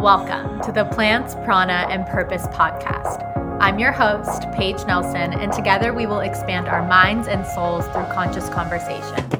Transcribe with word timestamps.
Welcome 0.00 0.62
to 0.62 0.72
the 0.72 0.86
Plants, 0.86 1.34
Prana, 1.44 1.86
and 1.90 2.06
Purpose 2.06 2.46
podcast. 2.46 3.20
I'm 3.60 3.78
your 3.78 3.92
host, 3.92 4.50
Paige 4.52 4.86
Nelson, 4.86 5.34
and 5.34 5.52
together 5.52 5.92
we 5.92 6.06
will 6.06 6.20
expand 6.20 6.68
our 6.68 6.82
minds 6.88 7.28
and 7.28 7.46
souls 7.46 7.84
through 7.88 8.06
conscious 8.06 8.48
conversations. 8.48 9.34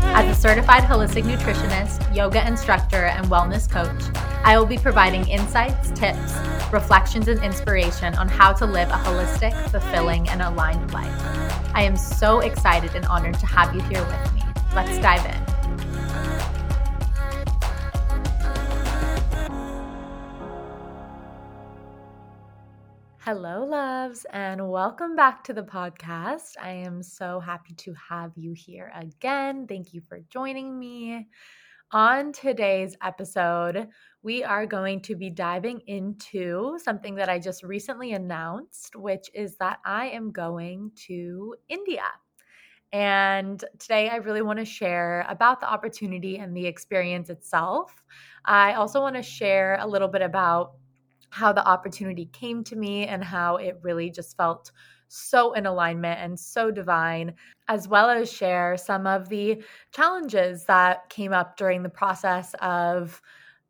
As 0.00 0.34
a 0.34 0.40
certified 0.40 0.84
holistic 0.84 1.24
nutritionist, 1.24 2.16
yoga 2.16 2.48
instructor, 2.48 3.04
and 3.04 3.26
wellness 3.26 3.70
coach, 3.70 4.02
I 4.44 4.58
will 4.58 4.64
be 4.64 4.78
providing 4.78 5.28
insights, 5.28 5.90
tips, 5.90 6.32
reflections, 6.72 7.28
and 7.28 7.44
inspiration 7.44 8.14
on 8.14 8.28
how 8.28 8.54
to 8.54 8.64
live 8.64 8.88
a 8.88 8.92
holistic, 8.92 9.52
fulfilling, 9.68 10.26
and 10.30 10.40
aligned 10.40 10.90
life. 10.94 11.20
I 11.74 11.82
am 11.82 11.98
so 11.98 12.40
excited 12.40 12.94
and 12.94 13.04
honored 13.04 13.38
to 13.40 13.46
have 13.46 13.74
you 13.74 13.82
here 13.82 14.06
with 14.06 14.34
me. 14.34 14.42
Let's 14.74 14.98
dive 15.00 15.26
in. 15.26 15.37
Hello, 23.30 23.62
loves, 23.62 24.24
and 24.32 24.70
welcome 24.70 25.14
back 25.14 25.44
to 25.44 25.52
the 25.52 25.62
podcast. 25.62 26.52
I 26.58 26.70
am 26.70 27.02
so 27.02 27.38
happy 27.40 27.74
to 27.74 27.92
have 28.08 28.32
you 28.36 28.54
here 28.54 28.90
again. 28.96 29.66
Thank 29.66 29.92
you 29.92 30.00
for 30.00 30.20
joining 30.30 30.78
me. 30.78 31.28
On 31.92 32.32
today's 32.32 32.96
episode, 33.02 33.88
we 34.22 34.44
are 34.44 34.64
going 34.64 35.02
to 35.02 35.14
be 35.14 35.28
diving 35.28 35.82
into 35.88 36.78
something 36.82 37.16
that 37.16 37.28
I 37.28 37.38
just 37.38 37.62
recently 37.62 38.14
announced, 38.14 38.96
which 38.96 39.28
is 39.34 39.56
that 39.56 39.80
I 39.84 40.06
am 40.06 40.32
going 40.32 40.90
to 41.08 41.54
India. 41.68 42.04
And 42.94 43.62
today, 43.78 44.08
I 44.08 44.16
really 44.16 44.40
want 44.40 44.58
to 44.58 44.64
share 44.64 45.26
about 45.28 45.60
the 45.60 45.70
opportunity 45.70 46.38
and 46.38 46.56
the 46.56 46.66
experience 46.66 47.28
itself. 47.28 47.92
I 48.46 48.72
also 48.72 49.02
want 49.02 49.16
to 49.16 49.22
share 49.22 49.76
a 49.82 49.86
little 49.86 50.08
bit 50.08 50.22
about 50.22 50.76
how 51.30 51.52
the 51.52 51.66
opportunity 51.66 52.26
came 52.32 52.64
to 52.64 52.76
me 52.76 53.06
and 53.06 53.22
how 53.22 53.56
it 53.56 53.78
really 53.82 54.10
just 54.10 54.36
felt 54.36 54.70
so 55.08 55.52
in 55.54 55.66
alignment 55.66 56.20
and 56.20 56.38
so 56.38 56.70
divine, 56.70 57.34
as 57.68 57.88
well 57.88 58.10
as 58.10 58.30
share 58.30 58.76
some 58.76 59.06
of 59.06 59.28
the 59.28 59.62
challenges 59.92 60.64
that 60.64 61.08
came 61.08 61.32
up 61.32 61.56
during 61.56 61.82
the 61.82 61.88
process 61.88 62.54
of 62.60 63.20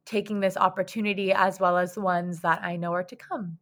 taking 0.04 0.40
this 0.40 0.56
opportunity, 0.56 1.32
as 1.32 1.60
well 1.60 1.76
as 1.76 1.94
the 1.94 2.00
ones 2.00 2.40
that 2.40 2.62
I 2.62 2.76
know 2.76 2.92
are 2.92 3.04
to 3.04 3.16
come. 3.16 3.58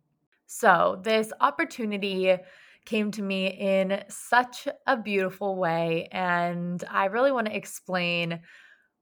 So, 0.47 1.01
this 1.03 1.33
opportunity 1.41 2.37
came 2.85 3.11
to 3.11 3.23
me 3.23 3.49
in 3.49 4.05
such 4.09 4.69
a 4.87 4.97
beautiful 4.97 5.57
way, 5.57 6.09
and 6.13 6.83
I 6.89 7.07
really 7.07 7.33
want 7.33 7.49
to 7.49 7.57
explain 7.57 8.41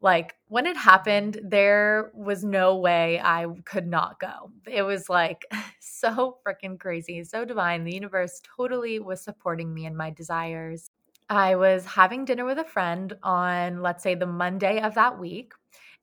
like 0.05 0.37
when 0.49 0.67
it 0.67 0.77
happened 0.77 1.41
there 1.43 2.13
was 2.15 2.45
no 2.45 2.77
way 2.77 3.19
i 3.25 3.47
could 3.65 3.87
not 3.89 4.21
go. 4.21 4.53
It 4.69 4.83
was 4.83 5.09
like 5.09 5.45
so 5.81 6.39
freaking 6.47 6.79
crazy 6.79 7.25
so 7.25 7.45
divine. 7.45 7.85
The 7.85 7.95
universe 7.95 8.41
totally 8.57 9.01
was 9.01 9.21
supporting 9.23 9.73
me 9.75 9.87
and 9.87 9.97
my 9.97 10.11
desires. 10.11 10.91
I 11.31 11.57
was 11.57 11.87
having 11.87 12.27
dinner 12.27 12.45
with 12.45 12.59
a 12.59 12.65
friend 12.65 13.15
on 13.23 13.81
let's 13.83 14.03
say 14.03 14.15
the 14.15 14.27
monday 14.27 14.81
of 14.81 14.95
that 14.95 15.19
week 15.19 15.55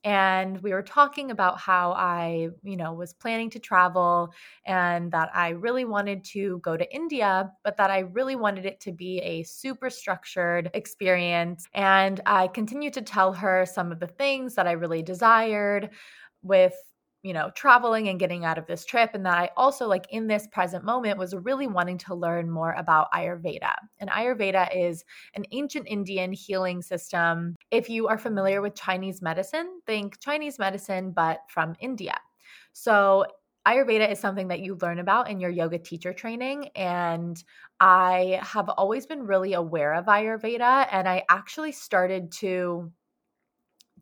and 0.03 0.61
we 0.61 0.73
were 0.73 0.81
talking 0.81 1.31
about 1.31 1.59
how 1.59 1.91
I, 1.91 2.49
you 2.63 2.75
know, 2.75 2.93
was 2.93 3.13
planning 3.13 3.49
to 3.51 3.59
travel 3.59 4.33
and 4.65 5.11
that 5.11 5.29
I 5.33 5.49
really 5.49 5.85
wanted 5.85 6.23
to 6.25 6.59
go 6.63 6.75
to 6.75 6.93
India, 6.95 7.51
but 7.63 7.77
that 7.77 7.91
I 7.91 7.99
really 7.99 8.35
wanted 8.35 8.65
it 8.65 8.79
to 8.81 8.91
be 8.91 9.19
a 9.19 9.43
super 9.43 9.89
structured 9.89 10.71
experience. 10.73 11.67
And 11.73 12.19
I 12.25 12.47
continued 12.47 12.93
to 12.93 13.01
tell 13.01 13.33
her 13.33 13.65
some 13.65 13.91
of 13.91 13.99
the 13.99 14.07
things 14.07 14.55
that 14.55 14.67
I 14.67 14.71
really 14.71 15.03
desired 15.03 15.91
with 16.43 16.73
you 17.23 17.33
know, 17.33 17.51
traveling 17.55 18.07
and 18.09 18.19
getting 18.19 18.45
out 18.45 18.57
of 18.57 18.65
this 18.65 18.85
trip. 18.85 19.11
And 19.13 19.25
that 19.25 19.37
I 19.37 19.49
also, 19.55 19.87
like 19.87 20.07
in 20.09 20.27
this 20.27 20.47
present 20.47 20.83
moment, 20.83 21.19
was 21.19 21.35
really 21.35 21.67
wanting 21.67 21.97
to 21.99 22.15
learn 22.15 22.49
more 22.49 22.73
about 22.73 23.11
Ayurveda. 23.13 23.73
And 23.99 24.09
Ayurveda 24.09 24.69
is 24.75 25.03
an 25.35 25.45
ancient 25.51 25.87
Indian 25.87 26.33
healing 26.33 26.81
system. 26.81 27.55
If 27.69 27.89
you 27.89 28.07
are 28.07 28.17
familiar 28.17 28.61
with 28.61 28.75
Chinese 28.75 29.21
medicine, 29.21 29.81
think 29.85 30.19
Chinese 30.19 30.57
medicine, 30.57 31.11
but 31.11 31.39
from 31.49 31.75
India. 31.79 32.17
So, 32.73 33.25
Ayurveda 33.67 34.09
is 34.09 34.19
something 34.19 34.47
that 34.47 34.61
you 34.61 34.75
learn 34.81 34.97
about 34.97 35.29
in 35.29 35.39
your 35.39 35.51
yoga 35.51 35.77
teacher 35.77 36.13
training. 36.13 36.69
And 36.75 37.41
I 37.79 38.39
have 38.41 38.69
always 38.69 39.05
been 39.05 39.27
really 39.27 39.53
aware 39.53 39.93
of 39.93 40.05
Ayurveda. 40.05 40.87
And 40.91 41.07
I 41.07 41.23
actually 41.29 41.71
started 41.71 42.31
to 42.39 42.91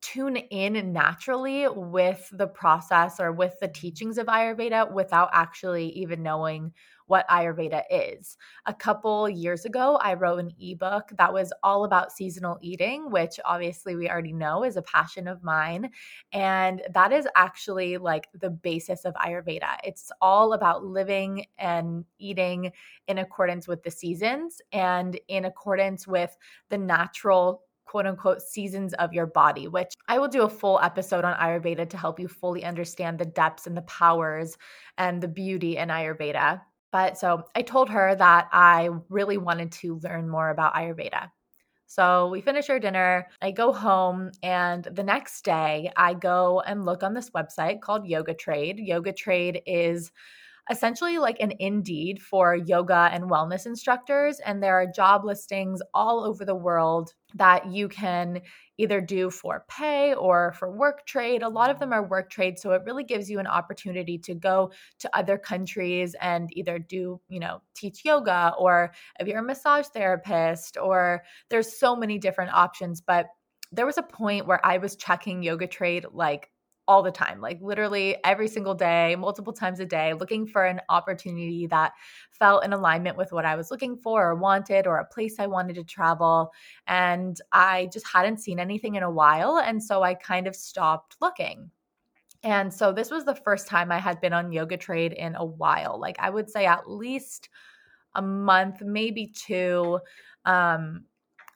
tune 0.01 0.35
in 0.37 0.93
naturally 0.93 1.67
with 1.67 2.29
the 2.31 2.47
process 2.47 3.19
or 3.19 3.31
with 3.31 3.59
the 3.59 3.67
teachings 3.67 4.17
of 4.17 4.27
Ayurveda 4.27 4.91
without 4.91 5.29
actually 5.33 5.89
even 5.89 6.23
knowing 6.23 6.73
what 7.09 7.27
Ayurveda 7.27 7.81
is. 7.89 8.37
A 8.67 8.73
couple 8.73 9.27
years 9.27 9.65
ago, 9.65 9.97
I 9.99 10.13
wrote 10.13 10.39
an 10.39 10.51
ebook 10.59 11.09
that 11.17 11.33
was 11.33 11.51
all 11.63 11.83
about 11.83 12.11
seasonal 12.11 12.59
eating, 12.61 13.09
which 13.09 13.39
obviously 13.45 13.95
we 13.95 14.07
already 14.07 14.31
know 14.31 14.63
is 14.63 14.77
a 14.77 14.83
passion 14.83 15.27
of 15.27 15.43
mine. 15.43 15.89
And 16.33 16.83
that 16.93 17.11
is 17.11 17.27
actually 17.35 17.97
like 17.97 18.27
the 18.39 18.51
basis 18.51 19.05
of 19.05 19.15
Ayurveda. 19.15 19.77
It's 19.83 20.11
all 20.21 20.53
about 20.53 20.85
living 20.85 21.47
and 21.57 22.05
eating 22.19 22.71
in 23.07 23.17
accordance 23.17 23.67
with 23.67 23.81
the 23.81 23.91
seasons 23.91 24.61
and 24.71 25.19
in 25.27 25.45
accordance 25.45 26.07
with 26.07 26.37
the 26.69 26.77
natural 26.77 27.63
quote 27.89 28.05
unquote 28.05 28.39
seasons 28.39 28.93
of 28.95 29.13
your 29.13 29.25
body, 29.25 29.67
which 29.67 29.95
I 30.07 30.19
will 30.19 30.27
do 30.27 30.43
a 30.43 30.49
full 30.49 30.79
episode 30.83 31.25
on 31.25 31.35
Ayurveda 31.37 31.89
to 31.89 31.97
help 31.97 32.19
you 32.19 32.27
fully 32.27 32.63
understand 32.63 33.17
the 33.17 33.25
depths 33.25 33.65
and 33.65 33.75
the 33.75 33.81
powers 33.83 34.57
and 34.99 35.19
the 35.19 35.27
beauty 35.27 35.77
in 35.77 35.89
Ayurveda. 35.89 36.61
But 36.91 37.17
so 37.17 37.45
I 37.55 37.63
told 37.63 37.89
her 37.89 38.13
that 38.13 38.47
I 38.51 38.89
really 39.09 39.37
wanted 39.37 39.71
to 39.73 39.99
learn 40.03 40.29
more 40.29 40.51
about 40.51 40.75
Ayurveda. 40.75 41.31
So 41.87 42.29
we 42.29 42.41
finish 42.41 42.69
our 42.69 42.79
dinner. 42.79 43.27
I 43.41 43.49
go 43.49 43.73
home, 43.73 44.29
and 44.43 44.83
the 44.83 45.01
next 45.01 45.43
day 45.43 45.91
I 45.97 46.13
go 46.13 46.61
and 46.61 46.85
look 46.85 47.01
on 47.01 47.15
this 47.15 47.31
website 47.31 47.81
called 47.81 48.05
Yoga 48.05 48.35
Trade. 48.35 48.77
Yoga 48.77 49.11
Trade 49.11 49.63
is 49.65 50.11
essentially 50.69 51.17
like 51.17 51.37
an 51.39 51.53
Indeed 51.59 52.21
for 52.21 52.55
yoga 52.55 53.09
and 53.11 53.29
wellness 53.29 53.65
instructors. 53.65 54.39
And 54.39 54.61
there 54.61 54.75
are 54.75 54.85
job 54.85 55.25
listings 55.25 55.81
all 55.93 56.23
over 56.23 56.45
the 56.45 56.55
world 56.55 57.13
that 57.35 57.71
you 57.71 57.87
can 57.87 58.41
either 58.77 59.01
do 59.01 59.29
for 59.29 59.65
pay 59.67 60.13
or 60.13 60.53
for 60.53 60.71
work 60.71 61.05
trade. 61.05 61.41
A 61.41 61.49
lot 61.49 61.69
of 61.69 61.79
them 61.79 61.91
are 61.91 62.07
work 62.07 62.29
trade. 62.29 62.59
So 62.59 62.71
it 62.71 62.83
really 62.85 63.03
gives 63.03 63.29
you 63.29 63.39
an 63.39 63.47
opportunity 63.47 64.17
to 64.19 64.35
go 64.35 64.71
to 64.99 65.17
other 65.17 65.37
countries 65.37 66.15
and 66.21 66.49
either 66.53 66.79
do, 66.79 67.19
you 67.27 67.39
know, 67.39 67.61
teach 67.75 68.05
yoga 68.05 68.53
or 68.57 68.93
if 69.19 69.27
you're 69.27 69.39
a 69.39 69.43
massage 69.43 69.87
therapist, 69.87 70.77
or 70.77 71.23
there's 71.49 71.77
so 71.77 71.95
many 71.95 72.19
different 72.19 72.53
options. 72.53 73.01
But 73.01 73.25
there 73.71 73.85
was 73.85 73.97
a 73.97 74.03
point 74.03 74.47
where 74.47 74.65
I 74.65 74.77
was 74.77 74.95
checking 74.95 75.43
yoga 75.43 75.67
trade 75.67 76.05
like 76.11 76.49
all 76.89 77.03
the 77.03 77.11
time, 77.11 77.39
like 77.39 77.61
literally 77.61 78.17
every 78.23 78.47
single 78.47 78.73
day, 78.73 79.15
multiple 79.15 79.53
times 79.53 79.79
a 79.79 79.85
day, 79.85 80.11
looking 80.15 80.47
for 80.47 80.65
an 80.65 80.81
opportunity 80.89 81.67
that 81.67 81.91
felt 82.31 82.65
in 82.65 82.73
alignment 82.73 83.15
with 83.15 83.31
what 83.31 83.45
I 83.45 83.55
was 83.55 83.69
looking 83.69 83.95
for 83.95 84.27
or 84.27 84.33
wanted 84.33 84.87
or 84.87 84.97
a 84.97 85.05
place 85.05 85.35
I 85.37 85.45
wanted 85.45 85.75
to 85.75 85.83
travel. 85.83 86.51
And 86.87 87.39
I 87.51 87.91
just 87.93 88.07
hadn't 88.07 88.39
seen 88.39 88.59
anything 88.59 88.95
in 88.95 89.03
a 89.03 89.11
while. 89.11 89.59
And 89.59 89.81
so 89.81 90.01
I 90.01 90.15
kind 90.15 90.47
of 90.47 90.55
stopped 90.55 91.15
looking. 91.21 91.69
And 92.41 92.73
so 92.73 92.91
this 92.91 93.11
was 93.11 93.23
the 93.23 93.35
first 93.35 93.67
time 93.67 93.91
I 93.91 93.99
had 93.99 94.19
been 94.19 94.33
on 94.33 94.51
Yoga 94.51 94.75
Trade 94.75 95.13
in 95.13 95.35
a 95.35 95.45
while. 95.45 95.99
Like 95.99 96.15
I 96.17 96.31
would 96.31 96.49
say 96.49 96.65
at 96.65 96.89
least 96.89 97.49
a 98.15 98.21
month, 98.23 98.81
maybe 98.81 99.27
two. 99.27 99.99
Um, 100.43 101.03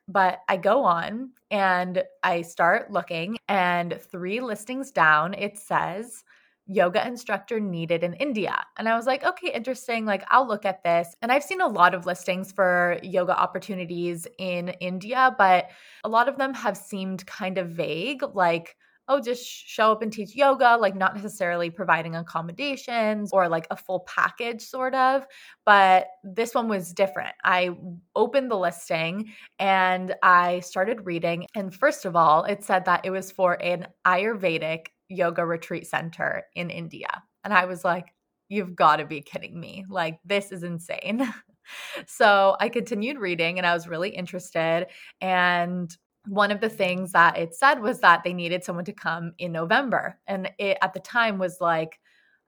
but 0.07 0.41
I 0.47 0.57
go 0.57 0.83
on 0.83 1.31
and 1.53 2.03
I 2.24 2.41
start 2.41 2.91
looking, 2.91 3.38
and 3.47 3.97
three 4.11 4.41
listings 4.41 4.91
down, 4.91 5.35
it 5.35 5.58
says, 5.58 6.23
yoga 6.66 7.05
instructor 7.05 7.59
needed 7.59 8.03
in 8.03 8.14
India. 8.14 8.66
And 8.78 8.90
I 8.90 8.96
was 8.96 9.05
like, 9.05 9.23
okay, 9.23 9.52
interesting. 9.53 10.05
Like, 10.05 10.23
I'll 10.29 10.47
look 10.47 10.66
at 10.66 10.84
this. 10.84 11.16
And 11.22 11.32
I've 11.32 11.44
seen 11.44 11.61
a 11.61 11.67
lot 11.67 11.94
of 11.94 12.05
listings 12.05 12.52
for 12.52 12.97
yoga 13.03 13.38
opportunities 13.38 14.28
in 14.40 14.70
India, 14.70 15.35
but 15.38 15.70
a 16.03 16.09
lot 16.09 16.28
of 16.28 16.38
them 16.38 16.53
have 16.53 16.78
seemed 16.78 17.26
kind 17.28 17.58
of 17.58 17.70
vague. 17.70 18.23
Like, 18.34 18.76
oh, 19.08 19.20
just 19.20 19.46
show 19.46 19.91
up 19.91 20.02
and 20.02 20.11
teach 20.11 20.35
yoga, 20.35 20.78
like 20.79 20.96
not 20.96 21.16
necessarily 21.16 21.70
providing 21.70 22.16
accommodations 22.16 23.32
or 23.34 23.50
like 23.50 23.67
a 23.70 23.76
full 23.76 24.02
package, 24.02 24.61
sort 24.61 24.96
of. 24.96 25.26
But 25.66 26.08
this 26.23 26.53
one 26.53 26.67
was 26.67 26.94
different. 26.94 27.35
I 27.44 27.72
opened 28.16 28.50
the 28.50 28.58
listing 28.58 29.32
and 29.59 30.16
I 30.23 30.61
started 30.61 31.05
reading. 31.05 31.47
And 31.55 31.73
first 31.73 32.05
of 32.05 32.16
all, 32.16 32.44
it 32.46 32.64
said 32.64 32.85
that 32.85 33.02
it 33.03 33.09
was 33.11 33.32
for 33.32 33.61
an 33.61 33.88
Ayurvedic 34.05 34.88
yoga 35.09 35.46
retreat 35.46 35.88
center 35.88 36.44
in 36.56 36.70
India. 36.70 37.23
And 37.44 37.53
I 37.53 37.66
was 37.66 37.84
like, 37.84 38.14
you've 38.49 38.76
got 38.76 38.97
to 38.97 39.06
be 39.06 39.22
kidding 39.22 39.59
me. 39.59 39.85
Like, 39.90 40.20
this 40.23 40.52
is 40.52 40.64
insane. 40.64 41.28
so 42.08 42.56
I 42.59 42.70
continued 42.70 43.17
reading 43.17 43.58
and 43.58 43.67
I 43.67 43.73
was 43.73 43.88
really 43.88 44.09
interested. 44.09 44.88
And 45.22 45.96
one 46.28 46.52
of 46.52 46.61
the 46.61 46.70
things 46.70 47.11
that 47.11 47.37
it 47.37 47.53
said 47.53 47.81
was 47.81 47.99
that 47.99 48.23
they 48.23 48.34
needed 48.34 48.64
someone 48.64 48.85
to 48.85 48.93
come 48.93 49.34
in 49.37 49.52
November. 49.52 50.20
And 50.28 50.49
it 50.58 50.78
at 50.81 50.93
the 50.93 50.99
time 50.99 51.37
was 51.37 51.59
like 51.59 51.99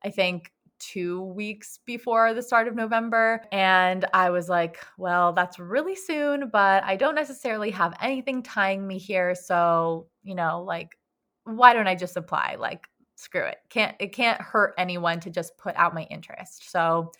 I 0.04 0.10
think 0.12 0.52
two 0.80 1.22
weeks 1.22 1.80
before 1.86 2.34
the 2.34 2.42
start 2.42 2.68
of 2.68 2.76
November. 2.76 3.42
And 3.52 4.06
I 4.14 4.30
was 4.30 4.50
like, 4.50 4.78
well, 4.98 5.34
that's 5.34 5.58
really 5.58 5.96
soon, 5.96 6.50
but 6.50 6.84
I 6.84 6.96
don't 6.96 7.16
necessarily 7.16 7.72
have 7.72 7.96
anything 8.02 8.44
tying 8.44 8.86
me 8.86 8.98
here. 8.98 9.36
So, 9.36 10.08
you 10.24 10.36
know, 10.36 10.62
like, 10.62 10.98
why 11.46 11.74
don't 11.74 11.88
I 11.88 11.96
just 11.96 12.18
apply? 12.18 12.58
Like, 12.60 12.88
screw 13.16 13.46
it. 13.46 13.58
Can't 13.70 13.96
it 14.00 14.14
can't 14.14 14.42
hurt 14.42 14.74
anyone 14.78 15.20
to 15.22 15.30
just 15.30 15.58
put 15.58 15.76
out 15.76 15.94
my 15.94 16.04
interest. 16.04 16.70
So 16.70 17.12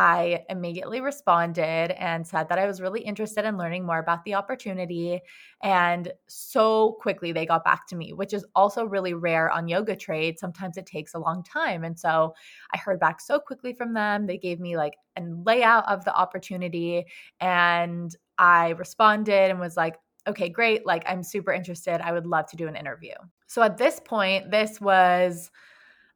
I 0.00 0.46
immediately 0.48 1.02
responded 1.02 1.90
and 1.90 2.26
said 2.26 2.48
that 2.48 2.58
I 2.58 2.66
was 2.66 2.80
really 2.80 3.02
interested 3.02 3.44
in 3.44 3.58
learning 3.58 3.84
more 3.84 3.98
about 3.98 4.24
the 4.24 4.32
opportunity. 4.32 5.20
And 5.62 6.10
so 6.26 6.96
quickly 7.02 7.32
they 7.32 7.44
got 7.44 7.64
back 7.64 7.86
to 7.88 7.96
me, 7.96 8.14
which 8.14 8.32
is 8.32 8.46
also 8.54 8.86
really 8.86 9.12
rare 9.12 9.50
on 9.50 9.68
yoga 9.68 9.94
trade. 9.94 10.38
Sometimes 10.38 10.78
it 10.78 10.86
takes 10.86 11.12
a 11.12 11.18
long 11.18 11.42
time. 11.42 11.84
And 11.84 12.00
so 12.00 12.32
I 12.74 12.78
heard 12.78 12.98
back 12.98 13.20
so 13.20 13.38
quickly 13.38 13.74
from 13.74 13.92
them. 13.92 14.26
They 14.26 14.38
gave 14.38 14.58
me 14.58 14.74
like 14.74 14.94
a 15.18 15.22
layout 15.44 15.86
of 15.86 16.02
the 16.06 16.16
opportunity. 16.16 17.04
And 17.38 18.16
I 18.38 18.70
responded 18.70 19.50
and 19.50 19.60
was 19.60 19.76
like, 19.76 19.96
okay, 20.26 20.48
great. 20.48 20.86
Like, 20.86 21.02
I'm 21.06 21.22
super 21.22 21.52
interested. 21.52 22.00
I 22.00 22.12
would 22.12 22.26
love 22.26 22.46
to 22.46 22.56
do 22.56 22.68
an 22.68 22.76
interview. 22.76 23.14
So 23.48 23.60
at 23.60 23.76
this 23.76 24.00
point, 24.02 24.50
this 24.50 24.80
was 24.80 25.50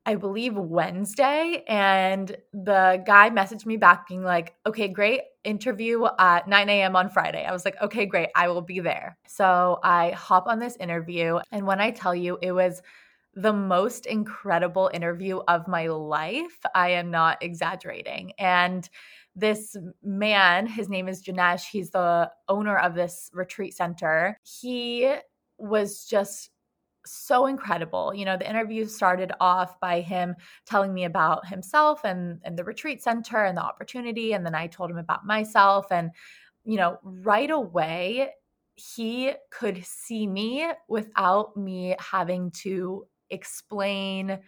I 0.07 0.17
believe 0.17 0.55
Wednesday, 0.55 1.65
and 1.67 2.37
the 2.53 3.03
guy 3.07 3.31
messaged 3.31 3.65
me 3.65 3.79
back 3.79 4.07
being 4.07 4.23
like, 4.23 4.55
okay, 4.67 4.87
great 4.87 5.23
interview 5.45 6.05
at 6.19 6.47
9 6.47 6.69
a.m. 6.69 6.95
on 6.95 7.09
Friday. 7.09 7.45
I 7.45 7.53
was 7.53 7.65
like, 7.65 7.81
okay, 7.81 8.05
great, 8.05 8.29
I 8.35 8.49
will 8.49 8.61
be 8.61 8.81
there. 8.81 9.17
So 9.27 9.81
I 9.83 10.11
hop 10.11 10.47
on 10.47 10.59
this 10.59 10.77
interview, 10.77 11.39
and 11.53 11.67
when 11.67 11.81
I 11.81 11.91
tell 11.91 12.15
you 12.15 12.39
it 12.43 12.53
was 12.53 12.83
the 13.35 13.53
most 13.53 14.07
incredible 14.07 14.91
interview 14.93 15.41
of 15.49 15.67
my 15.67 15.89
life, 15.89 16.59
I 16.75 16.91
am 16.91 17.11
not 17.11 17.43
exaggerating. 17.43 18.33
And 18.39 18.89
this 19.35 19.77
man, 20.03 20.67
his 20.67 20.89
name 20.89 21.09
is 21.09 21.23
Janesh, 21.23 21.65
he's 21.71 21.91
the 21.91 22.31
owner 22.49 22.77
of 22.79 22.95
this 22.95 23.31
retreat 23.33 23.75
center. 23.75 24.39
He 24.45 25.13
was 25.59 26.05
just 26.05 26.51
so 27.07 27.47
incredible. 27.47 28.13
You 28.15 28.25
know, 28.25 28.37
the 28.37 28.49
interview 28.49 28.87
started 28.87 29.33
off 29.41 29.79
by 29.81 30.01
him 30.01 30.35
telling 30.67 30.93
me 30.93 31.05
about 31.05 31.47
himself 31.47 32.05
and 32.05 32.41
and 32.45 32.57
the 32.59 32.65
retreat 32.65 33.03
center 33.03 33.45
and 33.45 33.57
the 33.57 33.63
opportunity 33.63 34.33
and 34.33 34.45
then 34.45 34.55
I 34.55 34.67
told 34.67 34.91
him 34.91 34.99
about 34.99 35.27
myself 35.27 35.87
and 35.91 36.11
you 36.65 36.77
know, 36.77 36.99
right 37.03 37.51
away 37.51 38.31
he 38.77 39.33
could 39.51 39.85
see 39.85 40.27
me 40.27 40.69
without 40.89 41.57
me 41.57 41.95
having 42.01 42.51
to 42.51 43.07
explain 43.31 44.39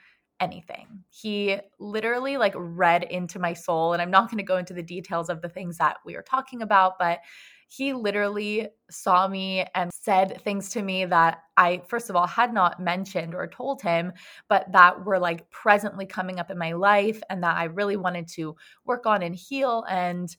anything. 0.40 1.04
He 1.08 1.58
literally 1.78 2.36
like 2.36 2.54
read 2.56 3.04
into 3.04 3.38
my 3.38 3.52
soul 3.52 3.92
and 3.92 4.02
I'm 4.02 4.10
not 4.10 4.28
going 4.28 4.38
to 4.38 4.44
go 4.44 4.56
into 4.56 4.74
the 4.74 4.82
details 4.82 5.28
of 5.28 5.42
the 5.42 5.48
things 5.48 5.78
that 5.78 5.98
we 6.04 6.14
were 6.14 6.22
talking 6.22 6.62
about, 6.62 6.98
but 6.98 7.20
he 7.68 7.92
literally 7.92 8.68
saw 8.90 9.26
me 9.26 9.64
and 9.74 9.92
said 9.92 10.40
things 10.42 10.70
to 10.70 10.82
me 10.82 11.04
that 11.04 11.42
I, 11.56 11.82
first 11.88 12.10
of 12.10 12.16
all, 12.16 12.26
had 12.26 12.54
not 12.54 12.80
mentioned 12.80 13.34
or 13.34 13.46
told 13.46 13.82
him, 13.82 14.12
but 14.48 14.70
that 14.72 15.04
were 15.04 15.18
like 15.18 15.50
presently 15.50 16.06
coming 16.06 16.38
up 16.38 16.50
in 16.50 16.58
my 16.58 16.72
life 16.72 17.20
and 17.28 17.42
that 17.42 17.56
I 17.56 17.64
really 17.64 17.96
wanted 17.96 18.28
to 18.28 18.54
work 18.84 19.06
on 19.06 19.22
and 19.22 19.34
heal. 19.34 19.84
And 19.88 20.34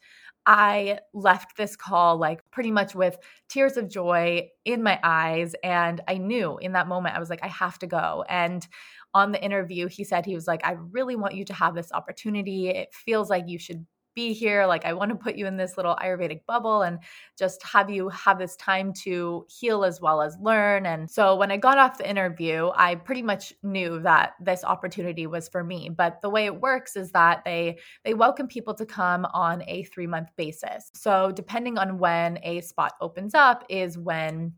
I 0.45 0.99
left 1.13 1.57
this 1.57 1.75
call 1.75 2.17
like 2.17 2.39
pretty 2.51 2.71
much 2.71 2.95
with 2.95 3.17
tears 3.49 3.75
of 3.75 3.89
joy 3.89 4.47
in 4.63 4.81
my 4.81 4.97
eyes. 5.03 5.53
And 5.61 5.99
I 6.07 6.17
knew 6.17 6.57
in 6.59 6.71
that 6.71 6.87
moment, 6.87 7.15
I 7.15 7.19
was 7.19 7.29
like, 7.29 7.43
I 7.43 7.47
have 7.47 7.77
to 7.79 7.87
go. 7.87 8.23
And 8.29 8.65
on 9.13 9.33
the 9.33 9.43
interview, 9.43 9.87
he 9.87 10.05
said, 10.05 10.25
he 10.25 10.35
was 10.35 10.47
like, 10.47 10.65
I 10.65 10.77
really 10.91 11.17
want 11.17 11.35
you 11.35 11.43
to 11.45 11.53
have 11.53 11.75
this 11.75 11.91
opportunity. 11.91 12.69
It 12.69 12.93
feels 12.93 13.29
like 13.29 13.43
you 13.47 13.59
should 13.59 13.85
be 14.17 14.33
here. 14.33 14.65
Like, 14.65 14.83
I 14.83 14.93
want 14.93 15.11
to 15.11 15.15
put 15.15 15.35
you 15.35 15.45
in 15.45 15.57
this 15.57 15.77
little 15.77 15.95
Ayurvedic 15.97 16.41
bubble 16.47 16.81
and 16.81 16.97
just 17.37 17.61
have 17.61 17.87
you 17.87 18.09
have 18.09 18.39
this 18.39 18.55
time 18.55 18.91
to 19.03 19.45
heal 19.47 19.85
as 19.85 20.01
well 20.01 20.23
as 20.23 20.35
learn. 20.41 20.87
And 20.87 21.07
so, 21.07 21.35
when 21.35 21.51
I 21.51 21.57
got 21.57 21.77
off 21.77 21.99
the 21.99 22.09
interview, 22.09 22.71
I 22.73 22.95
pretty 22.95 23.21
much 23.21 23.53
knew 23.61 23.99
that 23.99 24.33
this 24.41 24.63
opportunity 24.63 25.27
was 25.27 25.47
for 25.47 25.63
me. 25.63 25.89
But 25.95 26.19
the 26.23 26.31
way 26.31 26.45
it 26.45 26.59
works 26.59 26.95
is 26.95 27.11
that 27.11 27.43
they 27.45 27.77
they 28.03 28.15
welcome 28.15 28.47
people 28.47 28.73
to 28.73 28.87
come 28.87 29.25
on 29.33 29.63
a 29.67 29.83
three 29.83 30.07
month 30.07 30.29
basis. 30.35 30.89
So, 30.95 31.31
depending 31.31 31.77
on 31.77 31.99
when 31.99 32.39
a 32.41 32.61
spot 32.61 32.93
opens 32.99 33.35
up, 33.35 33.65
is 33.69 33.99
when 33.99 34.53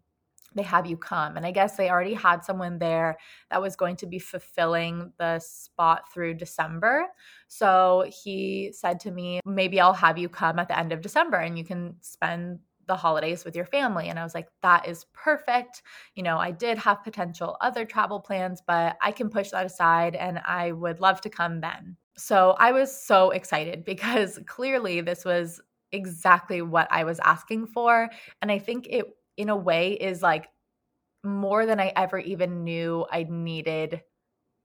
they 0.56 0.63
have 0.63 0.86
you 0.86 0.98
come. 0.98 1.38
And 1.38 1.46
I 1.46 1.51
guess 1.51 1.75
they 1.75 1.90
already 1.90 2.13
had 2.13 2.44
someone 2.44 2.80
there 2.80 3.18
that 3.51 3.62
was 3.62 3.75
going 3.75 3.96
to 3.98 4.07
be 4.07 4.19
fulfilling 4.19 5.13
the 5.18 5.40
spot 5.40 6.12
through 6.13 6.36
December. 6.36 7.06
So 7.48 8.10
he 8.24 8.72
said 8.74 9.00
to 9.01 9.12
me, 9.12 9.40
maybe 9.46 9.80
I'll 9.80 9.94
have 9.94 10.18
you 10.18 10.30
come 10.30 10.60
at 10.60 10.68
the 10.68 10.78
end 10.78 10.92
of 10.92 11.01
December 11.01 11.38
and 11.38 11.57
you 11.57 11.63
can 11.63 11.96
spend 12.01 12.60
the 12.90 12.96
holidays 12.96 13.46
with 13.46 13.56
your 13.56 13.66
family. 13.66 14.10
And 14.10 14.19
I 14.19 14.24
was 14.24 14.36
like, 14.36 14.50
that 14.62 14.88
is 14.88 15.06
perfect. 15.13 15.84
You 16.16 16.24
know, 16.24 16.38
I 16.38 16.51
did 16.51 16.78
have 16.80 17.04
potential 17.04 17.56
other 17.62 17.86
travel 17.86 18.19
plans, 18.19 18.62
but 18.66 18.98
I 19.01 19.12
can 19.12 19.30
push 19.30 19.51
that 19.51 19.66
aside 19.66 20.16
and 20.16 20.42
I 20.46 20.74
would 20.74 21.00
love 21.00 21.22
to 21.22 21.30
come 21.30 21.62
then. 21.62 21.96
So 22.18 22.56
I 22.60 22.74
was 22.74 22.92
so 22.94 23.30
excited 23.30 23.86
because 23.86 24.40
clearly 24.46 25.00
this 25.01 25.24
was 25.24 25.62
exactly 25.92 26.62
what 26.62 26.88
I 26.92 27.04
was 27.04 27.19
asking 27.19 27.68
for. 27.68 28.10
And 28.42 28.51
I 28.51 28.60
think 28.60 28.88
it 28.90 29.06
in 29.39 29.47
a 29.47 29.56
way 29.56 29.94
is 29.94 30.21
like 30.21 30.50
more 31.24 31.65
than 31.65 31.80
I 31.80 31.94
ever 31.95 32.19
even 32.19 32.65
knew 32.65 33.06
I 33.09 33.25
needed 33.30 34.01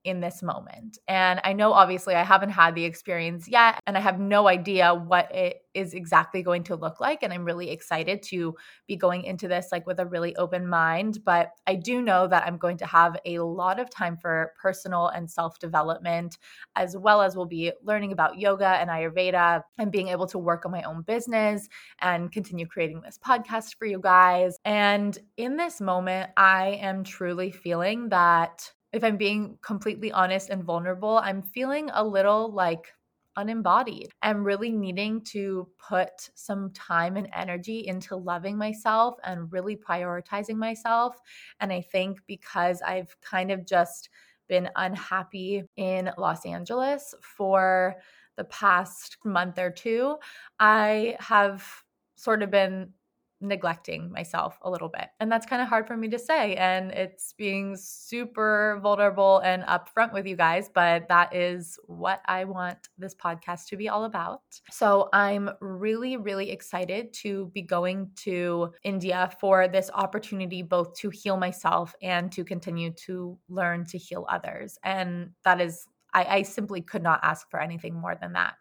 in 0.04 0.20
this 0.20 0.42
moment. 0.42 0.98
And 1.08 1.40
I 1.44 1.54
know 1.54 1.72
obviously 1.72 2.14
I 2.14 2.22
haven't 2.22 2.50
had 2.50 2.74
the 2.74 2.84
experience 2.84 3.48
yet 3.48 3.80
and 3.86 3.96
I 3.96 4.00
have 4.00 4.20
no 4.20 4.48
idea 4.48 4.94
what 4.94 5.34
it 5.34 5.62
is 5.74 5.94
exactly 5.94 6.42
going 6.42 6.62
to 6.62 6.76
look 6.76 7.00
like 7.00 7.22
and 7.22 7.32
I'm 7.32 7.44
really 7.44 7.70
excited 7.70 8.22
to 8.24 8.54
be 8.86 8.96
going 8.96 9.24
into 9.24 9.48
this 9.48 9.68
like 9.72 9.86
with 9.86 9.98
a 9.98 10.06
really 10.06 10.36
open 10.36 10.68
mind, 10.68 11.18
but 11.24 11.50
I 11.66 11.74
do 11.74 12.02
know 12.02 12.28
that 12.28 12.46
I'm 12.46 12.58
going 12.58 12.76
to 12.78 12.86
have 12.86 13.16
a 13.24 13.40
lot 13.40 13.80
of 13.80 13.90
time 13.90 14.16
for 14.16 14.52
personal 14.60 15.08
and 15.08 15.28
self-development 15.28 16.38
as 16.76 16.96
well 16.96 17.22
as 17.22 17.34
we'll 17.34 17.46
be 17.46 17.72
learning 17.82 18.12
about 18.12 18.38
yoga 18.38 18.68
and 18.68 18.90
ayurveda 18.90 19.62
and 19.78 19.90
being 19.90 20.08
able 20.08 20.26
to 20.26 20.38
work 20.38 20.64
on 20.66 20.70
my 20.70 20.82
own 20.82 21.02
business 21.02 21.68
and 22.00 22.30
continue 22.30 22.66
creating 22.66 23.00
this 23.00 23.18
podcast 23.18 23.74
for 23.76 23.86
you 23.86 23.98
guys. 24.00 24.58
And 24.64 25.18
in 25.36 25.56
this 25.56 25.80
moment, 25.80 26.30
I 26.36 26.78
am 26.80 27.04
truly 27.04 27.50
feeling 27.50 28.10
that 28.10 28.70
if 28.94 29.03
I'm 29.03 29.17
being 29.17 29.58
completely 29.60 30.13
honest 30.13 30.51
and 30.51 30.63
vulnerable, 30.63 31.19
I'm 31.19 31.43
feeling 31.43 31.91
a 31.93 32.05
little 32.05 32.53
like 32.53 32.93
unembodied. 33.36 34.13
I'm 34.22 34.44
really 34.44 34.70
needing 34.70 35.20
to 35.22 35.69
put 35.79 36.31
some 36.34 36.70
time 36.70 37.17
and 37.17 37.29
energy 37.34 37.89
into 37.89 38.15
loving 38.15 38.56
myself 38.56 39.17
and 39.24 39.53
really 39.53 39.77
prioritizing 39.77 40.55
myself. 40.55 41.17
And 41.58 41.72
I 41.72 41.81
think 41.81 42.20
because 42.29 42.81
I've 42.82 43.17
kind 43.20 43.51
of 43.51 43.67
just 43.67 44.10
been 44.48 44.70
unhappy 44.77 45.65
in 45.77 46.13
Los 46.17 46.46
Angeles 46.46 47.15
for 47.20 47.96
the 48.36 48.44
past 48.44 49.17
month 49.24 49.58
or 49.58 49.70
two, 49.70 50.17
I 50.60 51.17
have 51.19 51.67
sort 52.15 52.43
of 52.43 52.51
been 52.51 52.93
neglecting 53.41 54.10
myself 54.10 54.58
a 54.62 54.70
little 54.70 54.88
bit. 54.88 55.08
And 55.20 55.31
that's 55.31 55.46
kind 55.46 55.60
of 55.60 55.69
hard 55.69 55.86
for 55.86 55.96
me 55.96 56.08
to 56.08 56.19
say. 56.19 56.55
And 56.55 56.91
it's 56.93 57.32
being 57.34 57.76
super 57.76 58.79
vulnerable 58.82 59.38
and 59.38 59.62
upfront 59.64 60.12
with 60.12 60.26
you 60.26 60.36
guys, 60.36 60.70
but 60.72 61.08
that 61.08 61.34
is 61.34 61.79
what 61.86 62.20
I 62.26 62.44
want 62.44 62.88
this 62.98 63.14
podcast 63.14 63.67
to 63.67 63.76
be 63.76 63.88
all 63.88 64.05
about. 64.05 64.41
So 64.70 65.08
I'm 65.12 65.50
really, 65.60 66.17
really 66.17 66.50
excited 66.50 67.12
to 67.14 67.50
be 67.55 67.62
going 67.62 68.10
to 68.17 68.72
India 68.82 69.31
for 69.41 69.69
this 69.69 69.91
opportunity, 69.93 70.62
both 70.62 70.94
to 70.94 71.10
heal 71.10 71.36
myself 71.36 71.94
and 72.03 72.32
to 72.32 72.44
continue 72.44 72.93
to 73.06 73.38
learn 73.48 73.84
to 73.86 73.98
heal 73.98 74.26
others. 74.29 74.79
And 74.82 75.31
that 75.44 75.60
is, 75.60 75.86
I, 76.12 76.24
I 76.24 76.43
simply 76.43 76.81
could 76.81 77.03
not 77.03 77.20
ask 77.22 77.50
for 77.50 77.60
anything 77.60 77.94
more 77.94 78.17
than 78.20 78.32
that. 78.34 78.55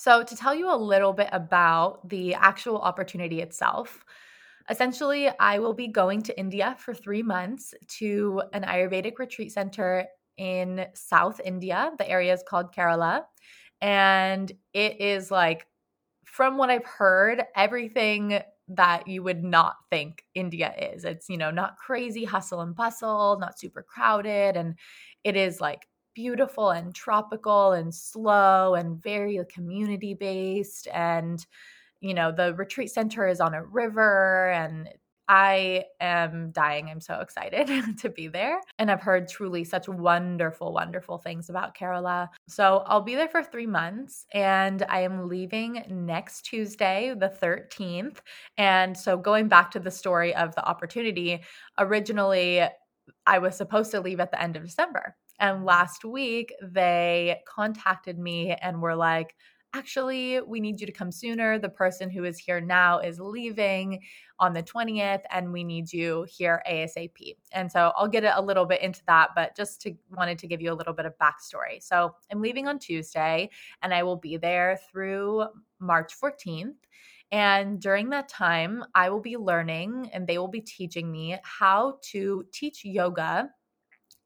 So, 0.00 0.22
to 0.24 0.34
tell 0.34 0.54
you 0.54 0.72
a 0.72 0.76
little 0.92 1.12
bit 1.12 1.28
about 1.30 2.08
the 2.08 2.32
actual 2.32 2.78
opportunity 2.78 3.42
itself, 3.42 4.02
essentially, 4.70 5.28
I 5.38 5.58
will 5.58 5.74
be 5.74 5.88
going 5.88 6.22
to 6.22 6.40
India 6.40 6.74
for 6.78 6.94
three 6.94 7.22
months 7.22 7.74
to 7.98 8.40
an 8.54 8.62
Ayurvedic 8.62 9.18
retreat 9.18 9.52
center 9.52 10.06
in 10.38 10.86
South 10.94 11.38
India. 11.44 11.92
The 11.98 12.08
area 12.08 12.32
is 12.32 12.42
called 12.48 12.74
Kerala. 12.74 13.24
And 13.82 14.50
it 14.72 15.02
is 15.02 15.30
like, 15.30 15.66
from 16.24 16.56
what 16.56 16.70
I've 16.70 16.86
heard, 16.86 17.44
everything 17.54 18.40
that 18.68 19.06
you 19.06 19.22
would 19.22 19.44
not 19.44 19.76
think 19.90 20.24
India 20.34 20.72
is. 20.94 21.04
It's, 21.04 21.28
you 21.28 21.36
know, 21.36 21.50
not 21.50 21.76
crazy 21.76 22.24
hustle 22.24 22.62
and 22.62 22.74
bustle, 22.74 23.38
not 23.38 23.58
super 23.58 23.82
crowded. 23.82 24.56
And 24.56 24.76
it 25.24 25.36
is 25.36 25.60
like 25.60 25.86
beautiful 26.14 26.70
and 26.70 26.94
tropical 26.94 27.72
and 27.72 27.94
slow 27.94 28.74
and 28.74 29.02
very 29.02 29.38
uh, 29.38 29.44
community 29.48 30.14
based 30.14 30.88
and 30.92 31.46
you 32.00 32.14
know 32.14 32.32
the 32.32 32.54
retreat 32.54 32.90
center 32.90 33.26
is 33.26 33.40
on 33.40 33.54
a 33.54 33.64
river 33.64 34.50
and 34.50 34.88
I 35.32 35.84
am 36.00 36.50
dying. 36.50 36.90
I'm 36.90 37.00
so 37.00 37.20
excited 37.20 37.70
to 37.98 38.08
be 38.08 38.26
there. 38.26 38.60
And 38.80 38.90
I've 38.90 39.00
heard 39.00 39.28
truly 39.28 39.62
such 39.62 39.88
wonderful, 39.88 40.72
wonderful 40.72 41.18
things 41.18 41.48
about 41.48 41.76
Kerala. 41.76 42.26
So 42.48 42.82
I'll 42.86 43.00
be 43.00 43.14
there 43.14 43.28
for 43.28 43.44
three 43.44 43.68
months 43.68 44.26
and 44.34 44.84
I 44.88 45.02
am 45.02 45.28
leaving 45.28 45.84
next 45.88 46.46
Tuesday, 46.46 47.14
the 47.16 47.32
13th. 47.40 48.16
And 48.58 48.98
so 48.98 49.16
going 49.16 49.46
back 49.46 49.70
to 49.70 49.78
the 49.78 49.92
story 49.92 50.34
of 50.34 50.52
the 50.56 50.68
opportunity, 50.68 51.42
originally 51.78 52.64
I 53.24 53.38
was 53.38 53.56
supposed 53.56 53.92
to 53.92 54.00
leave 54.00 54.18
at 54.18 54.32
the 54.32 54.42
end 54.42 54.56
of 54.56 54.64
December. 54.64 55.14
And 55.40 55.64
last 55.64 56.04
week, 56.04 56.52
they 56.62 57.40
contacted 57.48 58.18
me 58.18 58.52
and 58.62 58.80
were 58.80 58.94
like, 58.94 59.34
actually, 59.72 60.40
we 60.40 60.60
need 60.60 60.80
you 60.80 60.86
to 60.86 60.92
come 60.92 61.10
sooner. 61.10 61.58
The 61.58 61.68
person 61.68 62.10
who 62.10 62.24
is 62.24 62.38
here 62.38 62.60
now 62.60 62.98
is 62.98 63.20
leaving 63.20 64.00
on 64.38 64.52
the 64.52 64.62
20th, 64.62 65.22
and 65.30 65.52
we 65.52 65.64
need 65.64 65.92
you 65.92 66.26
here 66.28 66.62
ASAP. 66.68 67.36
And 67.52 67.70
so 67.70 67.92
I'll 67.96 68.08
get 68.08 68.24
a 68.24 68.40
little 68.40 68.66
bit 68.66 68.82
into 68.82 69.02
that, 69.06 69.30
but 69.34 69.56
just 69.56 69.80
to 69.82 69.94
wanted 70.10 70.38
to 70.40 70.46
give 70.46 70.60
you 70.60 70.72
a 70.72 70.74
little 70.74 70.92
bit 70.92 71.06
of 71.06 71.16
backstory. 71.18 71.82
So 71.82 72.14
I'm 72.30 72.42
leaving 72.42 72.68
on 72.68 72.78
Tuesday, 72.78 73.50
and 73.82 73.94
I 73.94 74.02
will 74.02 74.16
be 74.16 74.36
there 74.36 74.78
through 74.90 75.46
March 75.78 76.14
14th. 76.20 76.74
And 77.32 77.80
during 77.80 78.10
that 78.10 78.28
time, 78.28 78.84
I 78.94 79.08
will 79.08 79.20
be 79.20 79.36
learning 79.36 80.10
and 80.12 80.26
they 80.26 80.36
will 80.38 80.48
be 80.48 80.60
teaching 80.60 81.12
me 81.12 81.38
how 81.44 81.98
to 82.10 82.44
teach 82.52 82.84
yoga 82.84 83.50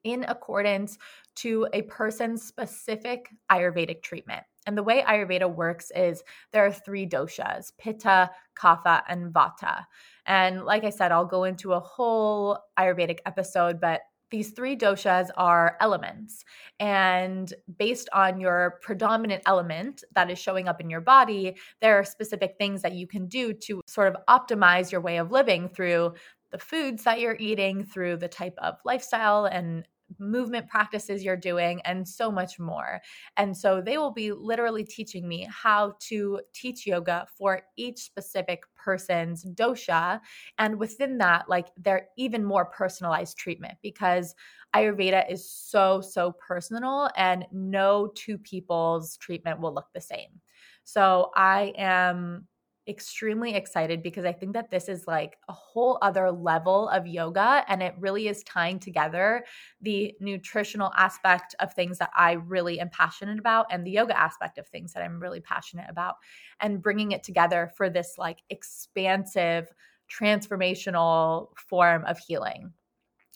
in 0.05 0.25
accordance 0.25 0.99
to 1.37 1.67
a 1.73 1.83
person's 1.83 2.43
specific 2.43 3.31
Ayurvedic 3.51 4.03
treatment. 4.03 4.45
And 4.67 4.79
the 4.79 4.83
way 4.83 5.03
Ayurveda 5.03 5.53
works 5.53 5.91
is 5.95 6.23
there 6.53 6.65
are 6.65 6.73
three 6.73 7.07
doshas 7.07 7.73
Pitta, 7.79 8.31
Kapha, 8.59 9.03
and 9.09 9.33
Vata. 9.33 9.85
And 10.27 10.65
like 10.65 10.85
I 10.85 10.91
said, 10.91 11.13
I'll 11.13 11.27
go 11.27 11.45
into 11.45 11.73
a 11.73 11.81
whole 11.81 12.59
Ayurvedic 12.79 13.19
episode, 13.27 13.81
but 13.81 14.03
these 14.31 14.51
three 14.51 14.77
doshas 14.77 15.29
are 15.37 15.77
elements. 15.81 16.45
And 16.81 17.53
based 17.79 18.09
on 18.13 18.41
your 18.41 18.79
predominant 18.83 19.43
element 19.47 20.03
that 20.15 20.31
is 20.31 20.39
showing 20.39 20.67
up 20.67 20.81
in 20.81 20.91
your 20.91 21.03
body, 21.03 21.57
there 21.81 21.99
are 21.99 22.05
specific 22.05 22.55
things 22.59 22.83
that 22.83 22.95
you 22.95 23.07
can 23.07 23.27
do 23.27 23.53
to 23.53 23.81
sort 23.87 24.09
of 24.09 24.17
optimize 24.29 24.91
your 24.91 25.03
way 25.03 25.19
of 25.19 25.31
living 25.31 25.69
through 25.69 26.15
the 26.51 26.59
foods 26.59 27.05
that 27.05 27.21
you're 27.21 27.37
eating, 27.39 27.85
through 27.85 28.17
the 28.17 28.29
type 28.29 28.55
of 28.59 28.79
lifestyle 28.85 29.45
and 29.45 29.87
movement 30.19 30.69
practices 30.69 31.25
you're 31.25 31.37
doing, 31.37 31.81
and 31.83 32.07
so 32.07 32.31
much 32.31 32.59
more. 32.59 33.01
And 33.37 33.57
so 33.57 33.81
they 33.81 33.99
will 33.99 34.13
be 34.13 34.33
literally 34.33 34.85
teaching 34.85 35.27
me 35.27 35.49
how 35.51 35.97
to 36.09 36.41
teach 36.53 36.87
yoga 36.87 37.27
for 37.37 37.63
each 37.77 37.99
specific 37.99 38.63
person's 38.77 39.45
dosha. 39.45 40.21
And 40.59 40.79
within 40.79 41.19
that, 41.19 41.49
like 41.49 41.69
they're 41.77 42.09
even 42.17 42.45
more 42.45 42.67
personalized 42.67 43.37
treatment 43.37 43.79
because 43.83 44.35
Ayurveda 44.75 45.31
is 45.31 45.49
so, 45.49 46.01
so 46.01 46.33
personal 46.33 47.09
and 47.17 47.47
no 47.53 48.13
two 48.15 48.39
people's 48.39 49.17
treatment 49.17 49.61
will 49.61 49.73
look 49.73 49.89
the 49.95 50.01
same. 50.01 50.41
So 50.85 51.31
I 51.37 51.73
am 51.77 52.47
extremely 52.87 53.55
excited 53.55 54.03
because 54.03 54.25
I 54.25 54.33
think 54.33 54.53
that 54.53 54.71
this 54.71 54.88
is 54.88 55.07
like 55.07 55.38
a 55.49 55.53
whole 55.53 55.99
other 56.03 56.31
level 56.31 56.88
of 56.88 57.07
yoga 57.07 57.64
and 57.69 57.83
it 57.83 57.95
really 57.99 58.29
is 58.29 58.43
tying 58.43 58.79
together 58.79 59.45
the 59.81 60.14
nutritional 60.21 60.93
aspect 60.97 61.55
of 61.61 61.73
things 61.73 61.99
that 61.99 62.11
I 62.17 62.33
really 62.33 62.81
am 62.81 62.91
passionate 62.91 63.38
about 63.38 63.67
and 63.71 63.87
the 63.87 63.91
yoga 63.91 64.19
aspect 64.19 64.59
of 64.59 64.67
things 64.69 64.93
that 64.93 65.03
I'm 65.03 65.19
really 65.19 65.41
passionate 65.41 65.87
about 65.88 66.17
and 66.61 66.83
bringing 66.83 67.12
it 67.12 67.23
together 67.23 67.73
for 67.76 67.88
this 67.88 68.14
like 68.19 68.43
expansive 68.50 69.69
transformational 70.11 71.49
form 71.57 72.05
of 72.05 72.19
healing. 72.19 72.73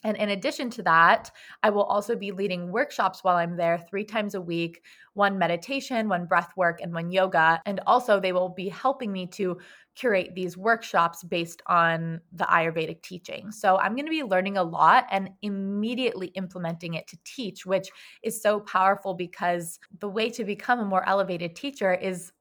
And 0.03 0.15
in 0.15 0.29
addition 0.29 0.69
to 0.71 0.83
that, 0.83 1.29
I 1.61 1.69
will 1.69 1.83
also 1.83 2.15
be 2.15 2.31
leading 2.31 2.71
workshops 2.71 3.23
while 3.23 3.35
I'm 3.35 3.57
there 3.57 3.77
three 3.89 4.05
times 4.05 4.33
a 4.35 4.41
week 4.41 4.81
one 5.13 5.37
meditation, 5.37 6.07
one 6.07 6.25
breath 6.25 6.51
work, 6.55 6.79
and 6.81 6.93
one 6.93 7.11
yoga. 7.11 7.61
And 7.65 7.81
also, 7.85 8.19
they 8.19 8.31
will 8.31 8.47
be 8.47 8.69
helping 8.69 9.11
me 9.11 9.27
to 9.27 9.57
curate 9.95 10.33
these 10.33 10.55
workshops 10.55 11.23
based 11.23 11.61
on 11.67 12.21
the 12.31 12.45
Ayurvedic 12.45 13.01
teaching. 13.01 13.51
So 13.51 13.77
I'm 13.77 13.95
going 13.95 14.05
to 14.05 14.11
be 14.11 14.23
learning 14.23 14.57
a 14.57 14.63
lot 14.63 15.07
and 15.11 15.31
immediately 15.41 16.27
implementing 16.27 16.93
it 16.93 17.05
to 17.07 17.17
teach, 17.25 17.65
which 17.65 17.89
is 18.23 18.41
so 18.41 18.61
powerful 18.61 19.13
because 19.13 19.77
the 19.99 20.07
way 20.07 20.29
to 20.29 20.45
become 20.45 20.79
a 20.79 20.85
more 20.85 21.05
elevated 21.05 21.53
teacher 21.53 21.93
is 21.93 22.31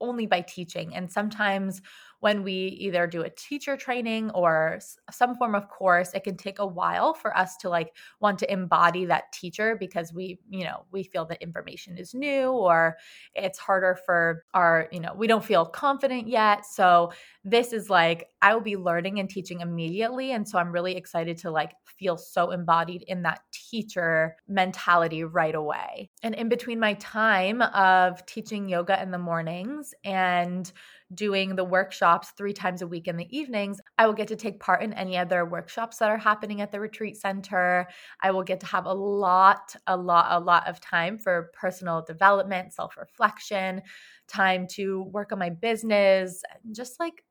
only 0.00 0.26
by 0.26 0.40
teaching. 0.40 0.94
And 0.94 1.10
sometimes 1.10 1.80
when 2.20 2.42
we 2.42 2.52
either 2.52 3.06
do 3.06 3.22
a 3.22 3.30
teacher 3.30 3.76
training 3.76 4.30
or 4.30 4.78
some 5.10 5.34
form 5.36 5.54
of 5.54 5.68
course 5.68 6.12
it 6.14 6.24
can 6.24 6.36
take 6.36 6.58
a 6.58 6.66
while 6.66 7.14
for 7.14 7.36
us 7.36 7.56
to 7.56 7.68
like 7.68 7.94
want 8.20 8.38
to 8.38 8.52
embody 8.52 9.04
that 9.04 9.32
teacher 9.32 9.76
because 9.78 10.12
we 10.12 10.38
you 10.48 10.64
know 10.64 10.84
we 10.90 11.02
feel 11.02 11.24
that 11.24 11.40
information 11.42 11.96
is 11.96 12.14
new 12.14 12.50
or 12.50 12.96
it's 13.34 13.58
harder 13.58 13.98
for 14.06 14.44
our 14.54 14.88
you 14.92 15.00
know 15.00 15.14
we 15.16 15.26
don't 15.26 15.44
feel 15.44 15.64
confident 15.64 16.28
yet. 16.28 16.66
So 16.66 17.12
this 17.44 17.72
is 17.72 17.88
like 17.88 18.28
i 18.42 18.52
will 18.52 18.60
be 18.60 18.76
learning 18.76 19.20
and 19.20 19.30
teaching 19.30 19.60
immediately 19.60 20.32
and 20.32 20.46
so 20.46 20.58
i'm 20.58 20.70
really 20.70 20.96
excited 20.96 21.38
to 21.38 21.50
like 21.50 21.72
feel 21.98 22.16
so 22.16 22.50
embodied 22.50 23.02
in 23.02 23.22
that 23.22 23.40
teacher 23.52 24.36
mentality 24.46 25.24
right 25.24 25.54
away. 25.54 26.10
And 26.22 26.34
in 26.34 26.48
between 26.48 26.78
my 26.80 26.94
time 26.94 27.60
of 27.62 28.24
teaching 28.26 28.68
yoga 28.68 29.00
in 29.02 29.10
the 29.10 29.18
mornings 29.18 29.94
and 30.04 30.70
doing 31.14 31.56
the 31.56 31.64
workshops 31.64 32.30
three 32.36 32.52
times 32.52 32.82
a 32.82 32.86
week 32.86 33.08
in 33.08 33.16
the 33.16 33.36
evenings, 33.36 33.80
I 33.98 34.06
will 34.06 34.12
get 34.12 34.28
to 34.28 34.36
take 34.36 34.60
part 34.60 34.82
in 34.82 34.92
any 34.92 35.16
other 35.16 35.44
workshops 35.44 35.98
that 35.98 36.10
are 36.10 36.18
happening 36.18 36.60
at 36.60 36.70
the 36.70 36.80
retreat 36.80 37.16
center. 37.16 37.88
I 38.20 38.30
will 38.30 38.42
get 38.42 38.60
to 38.60 38.66
have 38.66 38.86
a 38.86 38.92
lot, 38.92 39.74
a 39.86 39.96
lot, 39.96 40.26
a 40.30 40.38
lot 40.38 40.68
of 40.68 40.80
time 40.80 41.18
for 41.18 41.50
personal 41.54 42.02
development, 42.02 42.72
self 42.72 42.96
reflection, 42.96 43.82
time 44.26 44.66
to 44.72 45.02
work 45.04 45.32
on 45.32 45.38
my 45.38 45.50
business, 45.50 46.42
and 46.64 46.74
just 46.74 47.00
like 47.00 47.24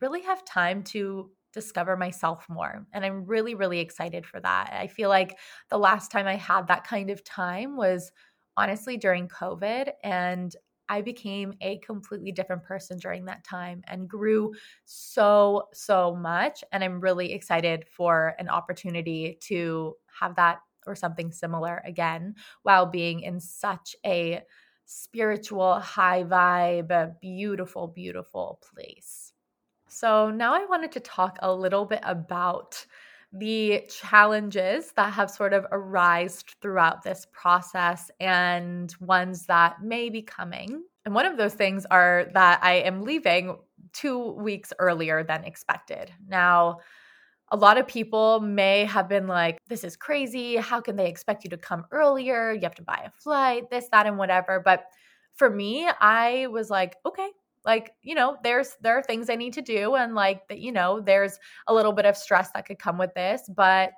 really 0.00 0.22
have 0.22 0.44
time 0.44 0.82
to 0.82 1.30
discover 1.52 1.96
myself 1.96 2.44
more. 2.48 2.86
And 2.92 3.04
I'm 3.04 3.24
really, 3.24 3.54
really 3.54 3.80
excited 3.80 4.26
for 4.26 4.40
that. 4.40 4.72
I 4.72 4.88
feel 4.88 5.08
like 5.08 5.38
the 5.70 5.78
last 5.78 6.10
time 6.10 6.26
I 6.26 6.36
had 6.36 6.66
that 6.68 6.86
kind 6.86 7.08
of 7.08 7.24
time 7.24 7.76
was 7.76 8.12
honestly 8.56 8.96
during 8.96 9.28
COVID. 9.28 9.90
And 10.02 10.54
I 10.88 11.00
became 11.02 11.54
a 11.60 11.78
completely 11.78 12.32
different 12.32 12.62
person 12.64 12.98
during 12.98 13.24
that 13.26 13.44
time 13.44 13.82
and 13.86 14.08
grew 14.08 14.54
so, 14.84 15.68
so 15.72 16.14
much. 16.14 16.62
And 16.72 16.84
I'm 16.84 17.00
really 17.00 17.32
excited 17.32 17.86
for 17.88 18.34
an 18.38 18.48
opportunity 18.48 19.38
to 19.42 19.96
have 20.20 20.36
that 20.36 20.60
or 20.86 20.94
something 20.94 21.32
similar 21.32 21.82
again 21.84 22.34
while 22.62 22.86
being 22.86 23.20
in 23.20 23.40
such 23.40 23.96
a 24.04 24.42
spiritual, 24.84 25.80
high 25.80 26.22
vibe, 26.22 27.20
beautiful, 27.20 27.88
beautiful 27.88 28.60
place. 28.62 29.32
So 29.88 30.30
now 30.30 30.54
I 30.54 30.64
wanted 30.66 30.92
to 30.92 31.00
talk 31.00 31.38
a 31.42 31.54
little 31.54 31.84
bit 31.84 32.00
about 32.02 32.86
the 33.38 33.82
challenges 33.88 34.92
that 34.96 35.12
have 35.12 35.30
sort 35.30 35.52
of 35.52 35.66
arisen 35.72 36.42
throughout 36.60 37.02
this 37.02 37.26
process 37.32 38.10
and 38.20 38.94
ones 39.00 39.46
that 39.46 39.82
may 39.82 40.08
be 40.08 40.22
coming. 40.22 40.82
And 41.04 41.14
one 41.14 41.26
of 41.26 41.36
those 41.36 41.54
things 41.54 41.86
are 41.86 42.26
that 42.34 42.60
I 42.62 42.74
am 42.74 43.02
leaving 43.02 43.56
two 43.92 44.32
weeks 44.32 44.72
earlier 44.78 45.22
than 45.22 45.44
expected. 45.44 46.12
Now, 46.28 46.78
a 47.50 47.56
lot 47.56 47.78
of 47.78 47.86
people 47.86 48.40
may 48.40 48.84
have 48.86 49.08
been 49.08 49.28
like, 49.28 49.58
this 49.68 49.84
is 49.84 49.96
crazy. 49.96 50.56
How 50.56 50.80
can 50.80 50.96
they 50.96 51.08
expect 51.08 51.44
you 51.44 51.50
to 51.50 51.56
come 51.56 51.84
earlier? 51.92 52.52
You 52.52 52.62
have 52.62 52.74
to 52.74 52.82
buy 52.82 53.02
a 53.06 53.10
flight, 53.10 53.70
this, 53.70 53.88
that, 53.92 54.06
and 54.06 54.18
whatever. 54.18 54.60
But 54.64 54.86
for 55.34 55.48
me, 55.48 55.88
I 56.00 56.48
was 56.50 56.70
like, 56.70 56.96
okay, 57.06 57.28
like 57.66 57.92
you 58.02 58.14
know 58.14 58.36
there's 58.42 58.76
there 58.80 58.96
are 58.96 59.02
things 59.02 59.28
i 59.28 59.34
need 59.34 59.52
to 59.52 59.62
do 59.62 59.94
and 59.96 60.14
like 60.14 60.46
that 60.48 60.60
you 60.60 60.72
know 60.72 61.00
there's 61.00 61.38
a 61.66 61.74
little 61.74 61.92
bit 61.92 62.06
of 62.06 62.16
stress 62.16 62.50
that 62.52 62.66
could 62.66 62.78
come 62.78 62.98
with 62.98 63.12
this 63.14 63.42
but 63.54 63.92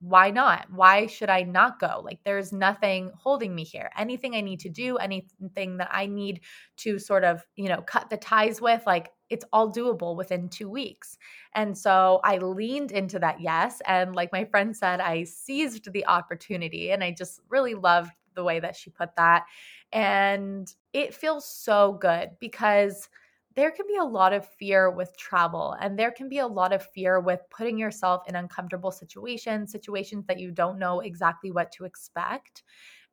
why 0.00 0.30
not? 0.30 0.66
Why 0.70 1.06
should 1.06 1.28
i 1.28 1.42
not 1.42 1.80
go? 1.80 2.00
Like 2.04 2.20
there's 2.24 2.52
nothing 2.52 3.10
holding 3.16 3.54
me 3.54 3.64
here. 3.64 3.90
Anything 3.98 4.34
i 4.36 4.40
need 4.40 4.60
to 4.60 4.68
do 4.68 4.96
anything 4.96 5.76
that 5.78 5.88
i 5.92 6.06
need 6.06 6.40
to 6.78 6.98
sort 6.98 7.24
of 7.24 7.44
you 7.56 7.68
know 7.68 7.82
cut 7.82 8.08
the 8.10 8.16
ties 8.16 8.60
with 8.60 8.82
like 8.86 9.10
it's 9.28 9.44
all 9.52 9.72
doable 9.72 10.16
within 10.16 10.48
2 10.48 10.68
weeks. 10.68 11.18
And 11.54 11.76
so 11.76 12.20
i 12.22 12.38
leaned 12.38 12.92
into 12.92 13.18
that 13.18 13.40
yes 13.40 13.82
and 13.86 14.14
like 14.14 14.30
my 14.32 14.44
friend 14.44 14.76
said 14.76 15.00
i 15.00 15.24
seized 15.24 15.92
the 15.92 16.06
opportunity 16.06 16.92
and 16.92 17.02
i 17.02 17.10
just 17.10 17.40
really 17.48 17.74
loved 17.74 18.12
the 18.34 18.44
way 18.44 18.60
that 18.60 18.76
she 18.76 18.90
put 18.90 19.16
that 19.16 19.44
and 19.92 20.72
it 20.92 21.14
feels 21.14 21.46
so 21.48 21.94
good 21.94 22.30
because 22.40 23.08
there 23.56 23.70
can 23.70 23.86
be 23.88 23.96
a 23.96 24.04
lot 24.04 24.32
of 24.32 24.46
fear 24.46 24.90
with 24.90 25.16
travel 25.16 25.74
and 25.80 25.98
there 25.98 26.12
can 26.12 26.28
be 26.28 26.38
a 26.38 26.46
lot 26.46 26.72
of 26.72 26.84
fear 26.92 27.18
with 27.18 27.40
putting 27.50 27.76
yourself 27.76 28.22
in 28.28 28.36
uncomfortable 28.36 28.92
situations, 28.92 29.72
situations 29.72 30.26
that 30.26 30.38
you 30.38 30.52
don't 30.52 30.78
know 30.78 31.00
exactly 31.00 31.50
what 31.50 31.72
to 31.72 31.84
expect. 31.84 32.62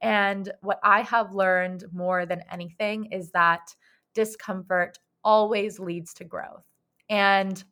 And 0.02 0.52
what 0.62 0.80
I 0.84 1.02
have 1.02 1.34
learned 1.34 1.86
more 1.92 2.26
than 2.26 2.44
anything 2.52 3.06
is 3.06 3.32
that 3.32 3.76
discomfort 4.14 5.00
always 5.24 5.80
leads 5.80 6.14
to 6.16 6.26
growth. 6.26 6.66
And 7.10 7.64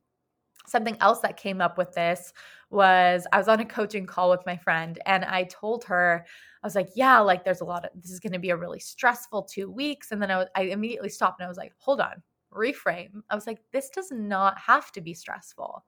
something 0.68 0.98
else 1.02 1.20
that 1.20 1.38
came 1.38 1.62
up 1.62 1.78
with 1.78 1.94
this 1.94 2.34
was 2.70 3.28
I 3.32 3.38
was 3.38 3.48
on 3.48 3.60
a 3.60 3.66
coaching 3.66 4.06
call 4.06 4.30
with 4.30 4.46
my 4.46 4.58
friend 4.58 5.00
and 5.06 5.24
I 5.26 5.44
told 5.44 5.84
her, 5.86 6.26
I 6.64 6.68
was 6.68 6.76
like, 6.76 6.90
yeah, 6.96 7.20
like 7.20 7.44
there's 7.44 7.62
a 7.62 7.66
lot 7.66 7.86
of 7.86 7.92
this 8.02 8.12
is 8.12 8.20
going 8.20 8.34
to 8.34 8.40
be 8.40 8.50
a 8.50 8.58
really 8.58 8.80
stressful 8.80 9.44
two 9.44 9.70
weeks. 9.70 10.12
And 10.12 10.22
then 10.22 10.32
I, 10.32 10.38
was, 10.38 10.48
I 10.56 10.64
immediately 10.64 11.10
stopped 11.10 11.40
and 11.40 11.46
I 11.46 11.50
was 11.50 11.58
like, 11.58 11.74
hold 11.78 12.02
on, 12.02 12.24
reframe. 12.52 13.22
I 13.30 13.36
was 13.36 13.48
like, 13.48 13.60
this 13.72 13.90
does 13.90 14.12
not 14.12 14.58
have 14.58 14.92
to 14.94 15.02
be 15.02 15.14
stressful. 15.14 15.84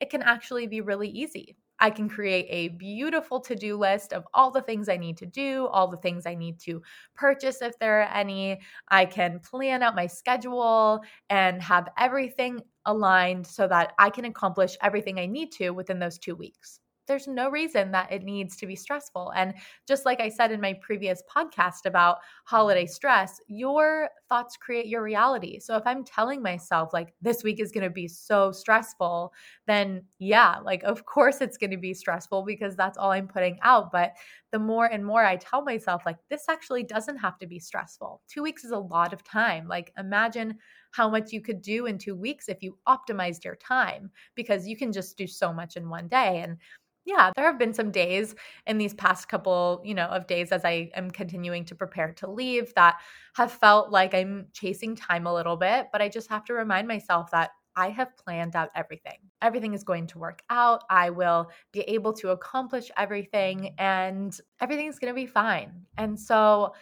It 0.00 0.10
can 0.10 0.22
actually 0.22 0.66
be 0.66 0.80
really 0.80 1.08
easy. 1.08 1.56
I 1.80 1.90
can 1.90 2.08
create 2.08 2.46
a 2.50 2.68
beautiful 2.68 3.40
to 3.40 3.54
do 3.54 3.76
list 3.76 4.12
of 4.12 4.26
all 4.34 4.50
the 4.50 4.62
things 4.62 4.88
I 4.88 4.96
need 4.96 5.16
to 5.18 5.26
do, 5.26 5.66
all 5.68 5.88
the 5.88 5.96
things 5.96 6.26
I 6.26 6.34
need 6.34 6.60
to 6.60 6.82
purchase 7.14 7.62
if 7.62 7.78
there 7.78 8.02
are 8.02 8.14
any. 8.14 8.60
I 8.88 9.06
can 9.06 9.40
plan 9.40 9.82
out 9.82 9.94
my 9.94 10.06
schedule 10.06 11.00
and 11.30 11.62
have 11.62 11.88
everything 11.98 12.60
aligned 12.84 13.46
so 13.46 13.66
that 13.68 13.92
I 13.98 14.10
can 14.10 14.26
accomplish 14.26 14.76
everything 14.82 15.18
I 15.18 15.26
need 15.26 15.52
to 15.52 15.70
within 15.70 15.98
those 15.98 16.18
two 16.18 16.34
weeks 16.34 16.80
there's 17.10 17.26
no 17.26 17.50
reason 17.50 17.90
that 17.90 18.12
it 18.12 18.22
needs 18.22 18.56
to 18.56 18.66
be 18.66 18.76
stressful. 18.76 19.32
And 19.34 19.52
just 19.88 20.06
like 20.06 20.20
I 20.20 20.28
said 20.28 20.52
in 20.52 20.60
my 20.60 20.74
previous 20.80 21.24
podcast 21.28 21.84
about 21.84 22.18
holiday 22.44 22.86
stress, 22.86 23.40
your 23.48 24.08
thoughts 24.28 24.56
create 24.56 24.86
your 24.86 25.02
reality. 25.02 25.58
So 25.58 25.76
if 25.76 25.82
I'm 25.86 26.04
telling 26.04 26.40
myself, 26.40 26.92
like, 26.92 27.12
this 27.20 27.42
week 27.42 27.58
is 27.58 27.72
going 27.72 27.82
to 27.82 27.90
be 27.90 28.06
so 28.06 28.52
stressful, 28.52 29.32
then 29.66 30.04
yeah, 30.20 30.58
like, 30.64 30.84
of 30.84 31.04
course 31.04 31.40
it's 31.40 31.56
going 31.56 31.72
to 31.72 31.76
be 31.76 31.94
stressful 31.94 32.44
because 32.44 32.76
that's 32.76 32.96
all 32.96 33.10
I'm 33.10 33.26
putting 33.26 33.58
out. 33.62 33.90
But 33.90 34.12
the 34.52 34.60
more 34.60 34.86
and 34.86 35.04
more 35.04 35.24
I 35.24 35.34
tell 35.34 35.62
myself, 35.62 36.02
like, 36.06 36.18
this 36.28 36.48
actually 36.48 36.84
doesn't 36.84 37.18
have 37.18 37.38
to 37.38 37.46
be 37.46 37.58
stressful. 37.58 38.22
Two 38.28 38.44
weeks 38.44 38.64
is 38.64 38.70
a 38.70 38.78
lot 38.78 39.12
of 39.12 39.24
time. 39.24 39.66
Like, 39.66 39.92
imagine 39.98 40.58
how 40.92 41.08
much 41.08 41.32
you 41.32 41.40
could 41.40 41.62
do 41.62 41.86
in 41.86 41.98
two 41.98 42.16
weeks 42.16 42.48
if 42.48 42.62
you 42.62 42.76
optimized 42.88 43.44
your 43.44 43.56
time 43.56 44.10
because 44.34 44.66
you 44.66 44.76
can 44.76 44.92
just 44.92 45.16
do 45.16 45.26
so 45.26 45.52
much 45.52 45.76
in 45.76 45.88
one 45.88 46.08
day. 46.08 46.40
And 46.42 46.56
yeah, 47.04 47.32
there 47.34 47.46
have 47.46 47.58
been 47.58 47.72
some 47.72 47.90
days 47.90 48.34
in 48.66 48.78
these 48.78 48.94
past 48.94 49.28
couple, 49.28 49.82
you 49.84 49.94
know, 49.94 50.06
of 50.06 50.26
days 50.26 50.52
as 50.52 50.64
I 50.64 50.90
am 50.94 51.10
continuing 51.10 51.64
to 51.66 51.74
prepare 51.74 52.12
to 52.14 52.30
leave 52.30 52.72
that 52.74 53.00
have 53.34 53.52
felt 53.52 53.90
like 53.90 54.14
I'm 54.14 54.46
chasing 54.52 54.94
time 54.94 55.26
a 55.26 55.34
little 55.34 55.56
bit, 55.56 55.86
but 55.92 56.02
I 56.02 56.08
just 56.08 56.28
have 56.28 56.44
to 56.44 56.54
remind 56.54 56.86
myself 56.86 57.30
that 57.30 57.50
I 57.76 57.90
have 57.90 58.16
planned 58.16 58.56
out 58.56 58.70
everything. 58.74 59.18
Everything 59.40 59.74
is 59.74 59.84
going 59.84 60.06
to 60.08 60.18
work 60.18 60.42
out. 60.50 60.82
I 60.90 61.10
will 61.10 61.50
be 61.72 61.80
able 61.82 62.12
to 62.14 62.30
accomplish 62.30 62.90
everything 62.96 63.74
and 63.78 64.36
everything's 64.60 64.98
going 64.98 65.12
to 65.12 65.20
be 65.20 65.26
fine. 65.26 65.86
And 65.96 66.18
so 66.18 66.74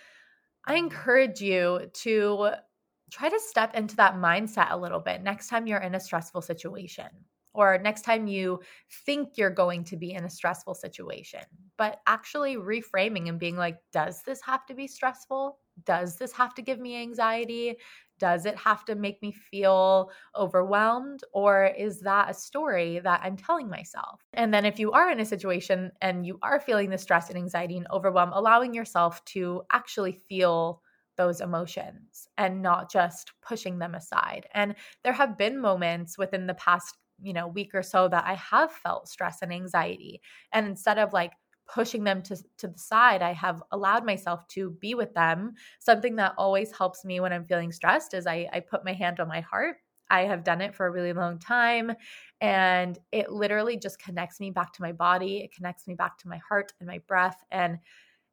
I 0.66 0.75
encourage 0.76 1.40
you 1.40 1.90
to 1.92 2.50
try 3.10 3.28
to 3.28 3.40
step 3.40 3.75
into 3.75 3.96
that 3.96 4.14
mindset 4.14 4.70
a 4.70 4.76
little 4.76 5.00
bit 5.00 5.22
next 5.22 5.48
time 5.48 5.66
you're 5.66 5.80
in 5.80 5.94
a 5.94 6.00
stressful 6.00 6.42
situation 6.42 7.06
or 7.58 7.76
next 7.76 8.02
time 8.02 8.28
you 8.28 8.60
think 9.04 9.30
you're 9.34 9.50
going 9.50 9.82
to 9.82 9.96
be 9.96 10.12
in 10.12 10.24
a 10.24 10.30
stressful 10.30 10.76
situation, 10.76 11.40
but 11.76 11.98
actually 12.06 12.54
reframing 12.54 13.28
and 13.28 13.40
being 13.40 13.56
like, 13.56 13.78
does 13.92 14.22
this 14.22 14.40
have 14.42 14.64
to 14.66 14.74
be 14.74 14.86
stressful? 14.86 15.58
Does 15.84 16.14
this 16.18 16.30
have 16.30 16.54
to 16.54 16.62
give 16.62 16.78
me 16.78 17.02
anxiety? 17.02 17.74
Does 18.20 18.46
it 18.46 18.56
have 18.56 18.84
to 18.84 18.94
make 18.94 19.20
me 19.22 19.32
feel 19.32 20.12
overwhelmed? 20.36 21.24
Or 21.32 21.72
is 21.76 21.98
that 22.02 22.30
a 22.30 22.34
story 22.34 23.00
that 23.00 23.22
I'm 23.24 23.36
telling 23.36 23.68
myself? 23.68 24.20
And 24.34 24.54
then, 24.54 24.64
if 24.64 24.78
you 24.78 24.92
are 24.92 25.10
in 25.10 25.18
a 25.18 25.24
situation 25.24 25.90
and 26.00 26.24
you 26.24 26.38
are 26.42 26.60
feeling 26.60 26.90
the 26.90 26.98
stress 26.98 27.28
and 27.28 27.36
anxiety 27.36 27.76
and 27.76 27.88
overwhelm, 27.90 28.30
allowing 28.34 28.72
yourself 28.72 29.24
to 29.26 29.62
actually 29.72 30.20
feel 30.28 30.80
those 31.16 31.40
emotions 31.40 32.28
and 32.38 32.62
not 32.62 32.88
just 32.88 33.32
pushing 33.42 33.80
them 33.80 33.96
aside. 33.96 34.46
And 34.54 34.76
there 35.02 35.12
have 35.12 35.36
been 35.36 35.60
moments 35.60 36.16
within 36.16 36.46
the 36.46 36.54
past 36.54 36.96
you 37.22 37.32
know 37.32 37.46
week 37.46 37.75
or 37.75 37.82
so 37.82 38.08
that 38.08 38.25
i 38.26 38.34
have 38.34 38.70
felt 38.72 39.08
stress 39.08 39.42
and 39.42 39.52
anxiety 39.52 40.20
and 40.52 40.66
instead 40.66 40.98
of 40.98 41.12
like 41.12 41.32
pushing 41.72 42.02
them 42.02 42.22
to, 42.22 42.37
to 42.56 42.68
the 42.68 42.78
side 42.78 43.22
i 43.22 43.32
have 43.32 43.62
allowed 43.72 44.04
myself 44.04 44.47
to 44.49 44.71
be 44.80 44.95
with 44.95 45.12
them. 45.12 45.52
Something 45.80 46.16
that 46.16 46.32
always 46.38 46.76
helps 46.76 47.04
me 47.04 47.21
when 47.21 47.32
i'm 47.32 47.45
feeling 47.45 47.73
stressed 47.73 48.14
is 48.14 48.26
i, 48.26 48.49
I 48.52 48.60
put 48.60 48.84
my 48.84 48.93
hand 48.93 49.21
on 49.21 49.28
my 49.28 49.40
heart. 49.40 49.76
I 50.10 50.21
have 50.23 50.45
done 50.45 50.62
it 50.62 50.75
for 50.75 50.86
a 50.86 50.90
really 50.90 51.12
long 51.12 51.38
time 51.38 51.93
and 52.40 52.99
it 53.12 53.30
literally 53.30 53.76
just 53.76 53.99
connects 53.99 54.40
me 54.40 54.50
back 54.50 54.73
to 54.75 54.82
my 54.82 54.93
body. 54.93 55.38
It 55.38 55.52
connects 55.54 55.86
me 55.86 55.95
back 55.95 56.16
to 56.19 56.28
my 56.28 56.40
heart 56.49 56.73
and 56.80 56.86
my 56.86 57.00
breath 57.06 57.43
and 57.50 57.78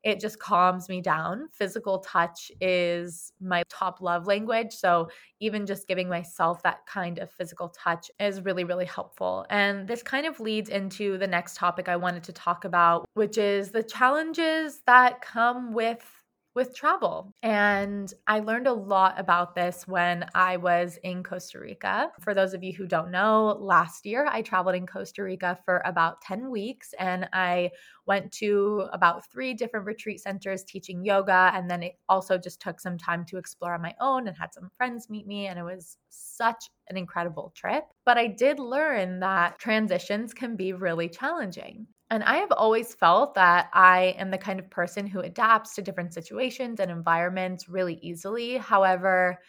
it 0.05 0.19
just 0.19 0.39
calms 0.39 0.87
me 0.87 1.01
down. 1.01 1.49
Physical 1.51 1.97
touch 1.99 2.51
is 2.61 3.33
my 3.41 3.63
top 3.69 4.01
love 4.01 4.27
language. 4.27 4.71
So, 4.71 5.09
even 5.39 5.65
just 5.65 5.87
giving 5.87 6.07
myself 6.07 6.61
that 6.63 6.85
kind 6.85 7.17
of 7.17 7.31
physical 7.31 7.69
touch 7.69 8.09
is 8.19 8.41
really, 8.41 8.63
really 8.63 8.85
helpful. 8.85 9.45
And 9.49 9.87
this 9.87 10.03
kind 10.03 10.27
of 10.27 10.39
leads 10.39 10.69
into 10.69 11.17
the 11.17 11.27
next 11.27 11.57
topic 11.57 11.89
I 11.89 11.95
wanted 11.95 12.23
to 12.25 12.33
talk 12.33 12.65
about, 12.65 13.09
which 13.15 13.37
is 13.37 13.71
the 13.71 13.83
challenges 13.83 14.81
that 14.85 15.21
come 15.21 15.73
with 15.73 16.24
with 16.55 16.73
travel. 16.73 17.33
And 17.43 18.11
I 18.27 18.39
learned 18.39 18.67
a 18.67 18.73
lot 18.73 19.19
about 19.19 19.55
this 19.55 19.85
when 19.87 20.25
I 20.33 20.57
was 20.57 20.97
in 21.03 21.21
Costa 21.21 21.59
Rica. 21.59 22.11
For 22.21 22.33
those 22.33 22.53
of 22.53 22.63
you 22.63 22.73
who 22.73 22.87
don't 22.87 23.11
know, 23.11 23.57
last 23.59 24.05
year 24.05 24.25
I 24.29 24.41
traveled 24.41 24.75
in 24.75 24.87
Costa 24.87 25.23
Rica 25.23 25.59
for 25.65 25.81
about 25.85 26.21
10 26.21 26.49
weeks 26.49 26.93
and 26.97 27.27
I 27.33 27.71
went 28.07 28.31
to 28.33 28.87
about 28.93 29.29
three 29.31 29.53
different 29.53 29.85
retreat 29.85 30.21
centers 30.21 30.63
teaching 30.63 31.03
yoga. 31.03 31.51
And 31.53 31.69
then 31.69 31.83
it 31.83 31.93
also 32.07 32.37
just 32.37 32.61
took 32.61 32.79
some 32.79 32.97
time 32.97 33.25
to 33.25 33.37
explore 33.37 33.73
on 33.73 33.81
my 33.81 33.95
own 33.99 34.27
and 34.27 34.37
had 34.37 34.53
some 34.53 34.69
friends 34.77 35.09
meet 35.09 35.27
me. 35.27 35.47
And 35.47 35.59
it 35.59 35.63
was 35.63 35.97
such 36.09 36.69
an 36.89 36.97
incredible 36.97 37.51
trip. 37.55 37.83
But 38.05 38.17
I 38.17 38.27
did 38.27 38.59
learn 38.59 39.19
that 39.19 39.59
transitions 39.59 40.33
can 40.33 40.55
be 40.55 40.71
really 40.71 41.09
challenging. 41.09 41.87
And 42.11 42.23
I 42.23 42.35
have 42.37 42.51
always 42.51 42.93
felt 42.93 43.33
that 43.33 43.69
I 43.73 44.15
am 44.17 44.29
the 44.29 44.37
kind 44.37 44.59
of 44.59 44.69
person 44.69 45.07
who 45.07 45.21
adapts 45.21 45.73
to 45.75 45.81
different 45.81 46.13
situations 46.13 46.79
and 46.79 46.91
environments 46.91 47.67
really 47.67 47.95
easily. 47.95 48.57
However, 48.57 49.39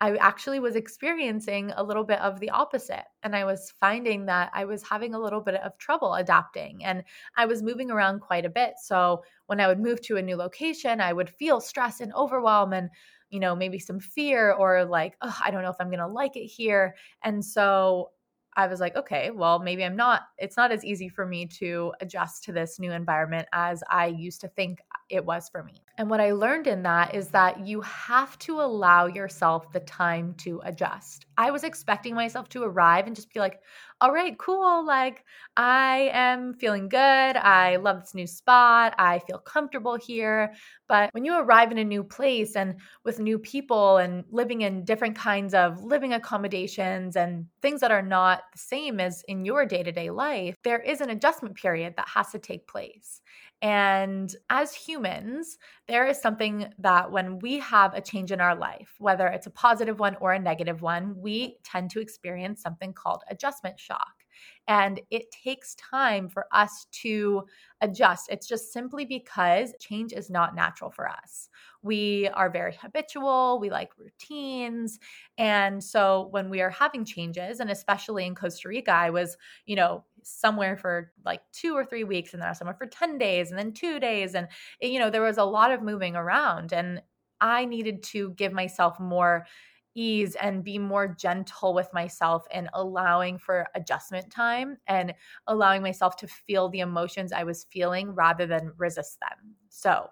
I 0.00 0.16
actually 0.16 0.60
was 0.60 0.76
experiencing 0.76 1.72
a 1.76 1.82
little 1.84 2.04
bit 2.04 2.20
of 2.20 2.40
the 2.40 2.50
opposite. 2.50 3.04
And 3.22 3.36
I 3.36 3.44
was 3.44 3.72
finding 3.80 4.26
that 4.26 4.50
I 4.54 4.64
was 4.66 4.82
having 4.82 5.14
a 5.14 5.20
little 5.20 5.40
bit 5.40 5.56
of 5.56 5.78
trouble 5.78 6.14
adapting 6.14 6.84
and 6.84 7.04
I 7.36 7.46
was 7.46 7.62
moving 7.62 7.90
around 7.90 8.20
quite 8.20 8.44
a 8.46 8.50
bit. 8.50 8.74
So 8.82 9.24
when 9.46 9.60
I 9.60 9.68
would 9.68 9.80
move 9.80 10.02
to 10.02 10.16
a 10.18 10.22
new 10.22 10.36
location, 10.36 11.00
I 11.00 11.12
would 11.14 11.30
feel 11.30 11.60
stress 11.60 12.00
and 12.00 12.12
overwhelm 12.14 12.72
and, 12.74 12.90
you 13.30 13.40
know, 13.40 13.56
maybe 13.56 13.78
some 13.78 14.00
fear 14.00 14.52
or 14.52 14.84
like, 14.84 15.16
oh, 15.22 15.38
I 15.44 15.50
don't 15.50 15.62
know 15.62 15.70
if 15.70 15.76
I'm 15.80 15.88
going 15.90 15.98
to 16.00 16.06
like 16.06 16.36
it 16.36 16.46
here. 16.46 16.96
And 17.24 17.44
so 17.44 18.10
I 18.56 18.66
was 18.66 18.80
like, 18.80 18.96
okay, 18.96 19.30
well, 19.30 19.58
maybe 19.58 19.84
I'm 19.84 19.96
not, 19.96 20.22
it's 20.38 20.56
not 20.56 20.72
as 20.72 20.84
easy 20.84 21.08
for 21.08 21.26
me 21.26 21.46
to 21.58 21.92
adjust 22.00 22.44
to 22.44 22.52
this 22.52 22.78
new 22.78 22.92
environment 22.92 23.48
as 23.52 23.82
I 23.90 24.06
used 24.06 24.40
to 24.42 24.48
think 24.48 24.80
it 25.10 25.24
was 25.24 25.48
for 25.48 25.62
me. 25.62 25.85
And 25.98 26.10
what 26.10 26.20
I 26.20 26.32
learned 26.32 26.66
in 26.66 26.82
that 26.82 27.14
is 27.14 27.28
that 27.28 27.66
you 27.66 27.80
have 27.80 28.38
to 28.40 28.60
allow 28.60 29.06
yourself 29.06 29.72
the 29.72 29.80
time 29.80 30.34
to 30.38 30.60
adjust. 30.64 31.24
I 31.38 31.50
was 31.50 31.64
expecting 31.64 32.14
myself 32.14 32.50
to 32.50 32.64
arrive 32.64 33.06
and 33.06 33.16
just 33.16 33.32
be 33.32 33.40
like, 33.40 33.60
all 34.02 34.12
right, 34.12 34.36
cool. 34.38 34.84
Like, 34.84 35.24
I 35.56 36.10
am 36.12 36.52
feeling 36.52 36.90
good. 36.90 36.98
I 36.98 37.76
love 37.76 38.00
this 38.00 38.14
new 38.14 38.26
spot. 38.26 38.94
I 38.98 39.20
feel 39.20 39.38
comfortable 39.38 39.96
here. 39.96 40.52
But 40.86 41.08
when 41.14 41.24
you 41.24 41.38
arrive 41.38 41.72
in 41.72 41.78
a 41.78 41.84
new 41.84 42.04
place 42.04 42.56
and 42.56 42.78
with 43.04 43.18
new 43.18 43.38
people 43.38 43.96
and 43.96 44.24
living 44.30 44.60
in 44.62 44.84
different 44.84 45.16
kinds 45.16 45.54
of 45.54 45.82
living 45.82 46.12
accommodations 46.12 47.16
and 47.16 47.46
things 47.62 47.80
that 47.80 47.90
are 47.90 48.02
not 48.02 48.42
the 48.52 48.58
same 48.58 49.00
as 49.00 49.24
in 49.28 49.46
your 49.46 49.64
day 49.64 49.82
to 49.82 49.92
day 49.92 50.10
life, 50.10 50.56
there 50.62 50.80
is 50.80 51.00
an 51.00 51.08
adjustment 51.08 51.54
period 51.54 51.94
that 51.96 52.08
has 52.08 52.30
to 52.32 52.38
take 52.38 52.68
place. 52.68 53.22
And 53.62 54.34
as 54.50 54.74
humans, 54.74 55.56
there 55.88 56.06
is 56.06 56.20
something 56.20 56.72
that 56.78 57.10
when 57.10 57.38
we 57.38 57.58
have 57.60 57.94
a 57.94 58.00
change 58.00 58.32
in 58.32 58.40
our 58.40 58.56
life, 58.56 58.94
whether 58.98 59.26
it's 59.28 59.46
a 59.46 59.50
positive 59.50 60.00
one 60.00 60.16
or 60.20 60.32
a 60.32 60.38
negative 60.38 60.82
one, 60.82 61.14
we 61.16 61.58
tend 61.62 61.90
to 61.90 62.00
experience 62.00 62.60
something 62.60 62.92
called 62.92 63.22
adjustment 63.30 63.78
shock. 63.78 64.24
And 64.68 65.00
it 65.10 65.30
takes 65.30 65.76
time 65.76 66.28
for 66.28 66.46
us 66.52 66.86
to 67.02 67.44
adjust. 67.80 68.28
It's 68.30 68.48
just 68.48 68.72
simply 68.72 69.04
because 69.04 69.72
change 69.80 70.12
is 70.12 70.28
not 70.28 70.54
natural 70.54 70.90
for 70.90 71.08
us. 71.08 71.48
We 71.82 72.28
are 72.34 72.50
very 72.50 72.74
habitual, 72.74 73.60
we 73.60 73.70
like 73.70 73.90
routines. 73.96 74.98
And 75.38 75.82
so 75.82 76.28
when 76.32 76.50
we 76.50 76.60
are 76.60 76.70
having 76.70 77.04
changes, 77.04 77.60
and 77.60 77.70
especially 77.70 78.26
in 78.26 78.34
Costa 78.34 78.68
Rica, 78.68 78.90
I 78.92 79.10
was, 79.10 79.36
you 79.66 79.76
know, 79.76 80.04
somewhere 80.26 80.76
for 80.76 81.12
like 81.24 81.40
two 81.52 81.74
or 81.74 81.84
three 81.84 82.04
weeks 82.04 82.32
and 82.32 82.42
then 82.42 82.48
I 82.48 82.50
was 82.50 82.58
somewhere 82.58 82.76
for 82.76 82.86
10 82.86 83.18
days 83.18 83.50
and 83.50 83.58
then 83.58 83.72
two 83.72 84.00
days. 84.00 84.34
And, 84.34 84.48
eh, 84.82 84.88
you 84.88 84.98
know, 84.98 85.10
there 85.10 85.22
was 85.22 85.38
a 85.38 85.44
lot 85.44 85.72
of 85.72 85.82
moving 85.82 86.16
around. 86.16 86.72
And 86.72 87.02
I 87.40 87.64
needed 87.64 88.02
to 88.04 88.30
give 88.30 88.52
myself 88.52 88.98
more 88.98 89.46
ease 89.94 90.34
and 90.36 90.62
be 90.62 90.78
more 90.78 91.08
gentle 91.08 91.72
with 91.72 91.88
myself 91.92 92.44
and 92.50 92.68
allowing 92.74 93.38
for 93.38 93.66
adjustment 93.74 94.30
time 94.30 94.76
and 94.86 95.14
allowing 95.46 95.82
myself 95.82 96.16
to 96.16 96.26
feel 96.26 96.68
the 96.68 96.80
emotions 96.80 97.32
I 97.32 97.44
was 97.44 97.64
feeling 97.64 98.10
rather 98.14 98.46
than 98.46 98.72
resist 98.76 99.18
them. 99.20 99.54
So, 99.70 100.10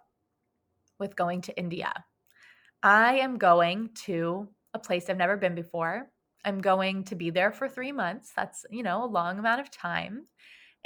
with 0.99 1.17
going 1.17 1.41
to 1.43 1.57
India, 1.59 2.05
I 2.83 3.19
am 3.21 3.39
going 3.39 3.91
to 4.07 4.49
a 4.75 4.81
place 4.81 5.11
I've 5.11 5.19
never 5.19 5.39
been 5.39 5.57
before. 5.57 6.11
I'm 6.45 6.61
going 6.61 7.05
to 7.05 7.15
be 7.15 7.31
there 7.31 7.53
for 7.53 7.69
three 7.69 7.93
months. 7.93 8.33
That's, 8.35 8.67
you 8.71 8.83
know, 8.83 9.05
a 9.05 9.07
long 9.07 9.39
amount 9.39 9.61
of 9.61 9.71
time. 9.71 10.27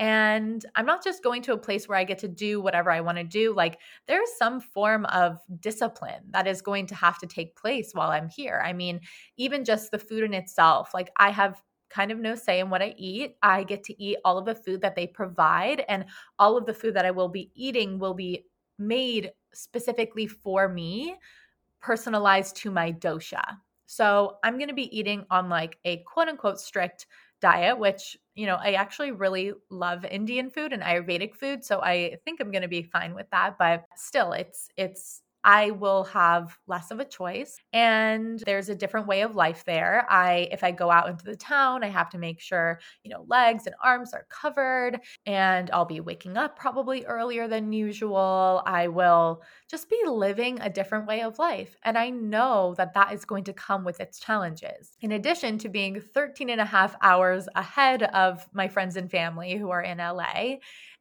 And 0.00 0.64
I'm 0.76 0.86
not 0.86 1.02
just 1.02 1.24
going 1.24 1.42
to 1.42 1.54
a 1.54 1.58
place 1.58 1.88
where 1.88 1.98
I 1.98 2.04
get 2.04 2.18
to 2.20 2.28
do 2.28 2.60
whatever 2.60 2.90
I 2.90 3.00
want 3.00 3.18
to 3.18 3.24
do. 3.24 3.52
Like, 3.52 3.80
there's 4.06 4.28
some 4.38 4.60
form 4.60 5.04
of 5.06 5.38
discipline 5.58 6.22
that 6.30 6.46
is 6.46 6.62
going 6.62 6.86
to 6.86 6.94
have 6.94 7.18
to 7.18 7.26
take 7.26 7.56
place 7.56 7.90
while 7.92 8.10
I'm 8.10 8.28
here. 8.28 8.62
I 8.64 8.72
mean, 8.72 9.00
even 9.36 9.64
just 9.64 9.90
the 9.90 9.98
food 9.98 10.22
in 10.22 10.34
itself, 10.34 10.94
like, 10.94 11.10
I 11.16 11.30
have 11.30 11.60
kind 11.90 12.12
of 12.12 12.20
no 12.20 12.36
say 12.36 12.60
in 12.60 12.70
what 12.70 12.82
I 12.82 12.94
eat. 12.96 13.34
I 13.42 13.64
get 13.64 13.82
to 13.84 14.02
eat 14.02 14.18
all 14.24 14.38
of 14.38 14.44
the 14.44 14.54
food 14.54 14.82
that 14.82 14.94
they 14.94 15.06
provide, 15.06 15.84
and 15.88 16.04
all 16.38 16.56
of 16.56 16.64
the 16.64 16.74
food 16.74 16.94
that 16.94 17.06
I 17.06 17.10
will 17.10 17.28
be 17.28 17.50
eating 17.56 17.98
will 17.98 18.14
be 18.14 18.44
made 18.78 19.32
specifically 19.52 20.28
for 20.28 20.68
me, 20.68 21.16
personalized 21.80 22.54
to 22.58 22.70
my 22.70 22.92
dosha. 22.92 23.42
So 23.90 24.36
I'm 24.44 24.58
going 24.58 24.68
to 24.68 24.74
be 24.74 24.94
eating 24.96 25.24
on 25.30 25.48
like 25.48 25.78
a 25.86 26.04
quote 26.06 26.28
unquote 26.28 26.60
strict 26.60 27.06
diet, 27.40 27.78
which, 27.78 28.18
you 28.34 28.44
know, 28.44 28.58
I 28.62 28.72
actually 28.72 29.12
really 29.12 29.54
love 29.70 30.04
Indian 30.04 30.50
food 30.50 30.74
and 30.74 30.82
Ayurvedic 30.82 31.34
food. 31.34 31.64
So 31.64 31.80
I 31.80 32.18
think 32.22 32.38
I'm 32.38 32.50
going 32.50 32.62
to 32.62 32.68
be 32.68 32.82
fine 32.82 33.14
with 33.14 33.30
that. 33.30 33.56
But 33.58 33.86
still, 33.96 34.32
it's, 34.32 34.68
it's, 34.76 35.22
I 35.44 35.70
will 35.70 36.04
have 36.04 36.58
less 36.66 36.90
of 36.90 37.00
a 37.00 37.04
choice 37.04 37.58
and 37.72 38.42
there's 38.44 38.68
a 38.68 38.74
different 38.74 39.06
way 39.06 39.22
of 39.22 39.36
life 39.36 39.64
there. 39.64 40.06
I 40.10 40.48
if 40.50 40.64
I 40.64 40.72
go 40.72 40.90
out 40.90 41.08
into 41.08 41.24
the 41.24 41.36
town, 41.36 41.84
I 41.84 41.88
have 41.88 42.10
to 42.10 42.18
make 42.18 42.40
sure, 42.40 42.80
you 43.04 43.10
know, 43.10 43.24
legs 43.28 43.66
and 43.66 43.74
arms 43.82 44.12
are 44.14 44.26
covered 44.30 45.00
and 45.26 45.70
I'll 45.70 45.84
be 45.84 46.00
waking 46.00 46.36
up 46.36 46.58
probably 46.58 47.04
earlier 47.06 47.48
than 47.48 47.72
usual. 47.72 48.62
I 48.66 48.88
will 48.88 49.42
just 49.70 49.88
be 49.88 50.00
living 50.06 50.60
a 50.60 50.70
different 50.70 51.06
way 51.06 51.22
of 51.22 51.38
life 51.38 51.76
and 51.82 51.96
I 51.96 52.10
know 52.10 52.74
that 52.76 52.94
that 52.94 53.12
is 53.12 53.24
going 53.24 53.44
to 53.44 53.52
come 53.52 53.84
with 53.84 54.00
its 54.00 54.18
challenges. 54.18 54.96
In 55.00 55.12
addition 55.12 55.58
to 55.58 55.68
being 55.68 56.00
13 56.00 56.50
and 56.50 56.60
a 56.60 56.64
half 56.64 56.96
hours 57.02 57.48
ahead 57.54 58.02
of 58.02 58.46
my 58.52 58.68
friends 58.68 58.96
and 58.96 59.10
family 59.10 59.56
who 59.56 59.70
are 59.70 59.82
in 59.82 59.98
LA 59.98 60.56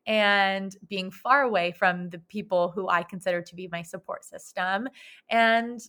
and 0.07 0.75
being 0.87 1.11
far 1.11 1.43
away 1.43 1.71
from 1.71 2.09
the 2.09 2.19
people 2.19 2.71
who 2.71 2.89
I 2.89 3.03
consider 3.03 3.41
to 3.41 3.55
be 3.55 3.67
my 3.71 3.83
support 3.83 4.25
system. 4.25 4.87
And 5.29 5.79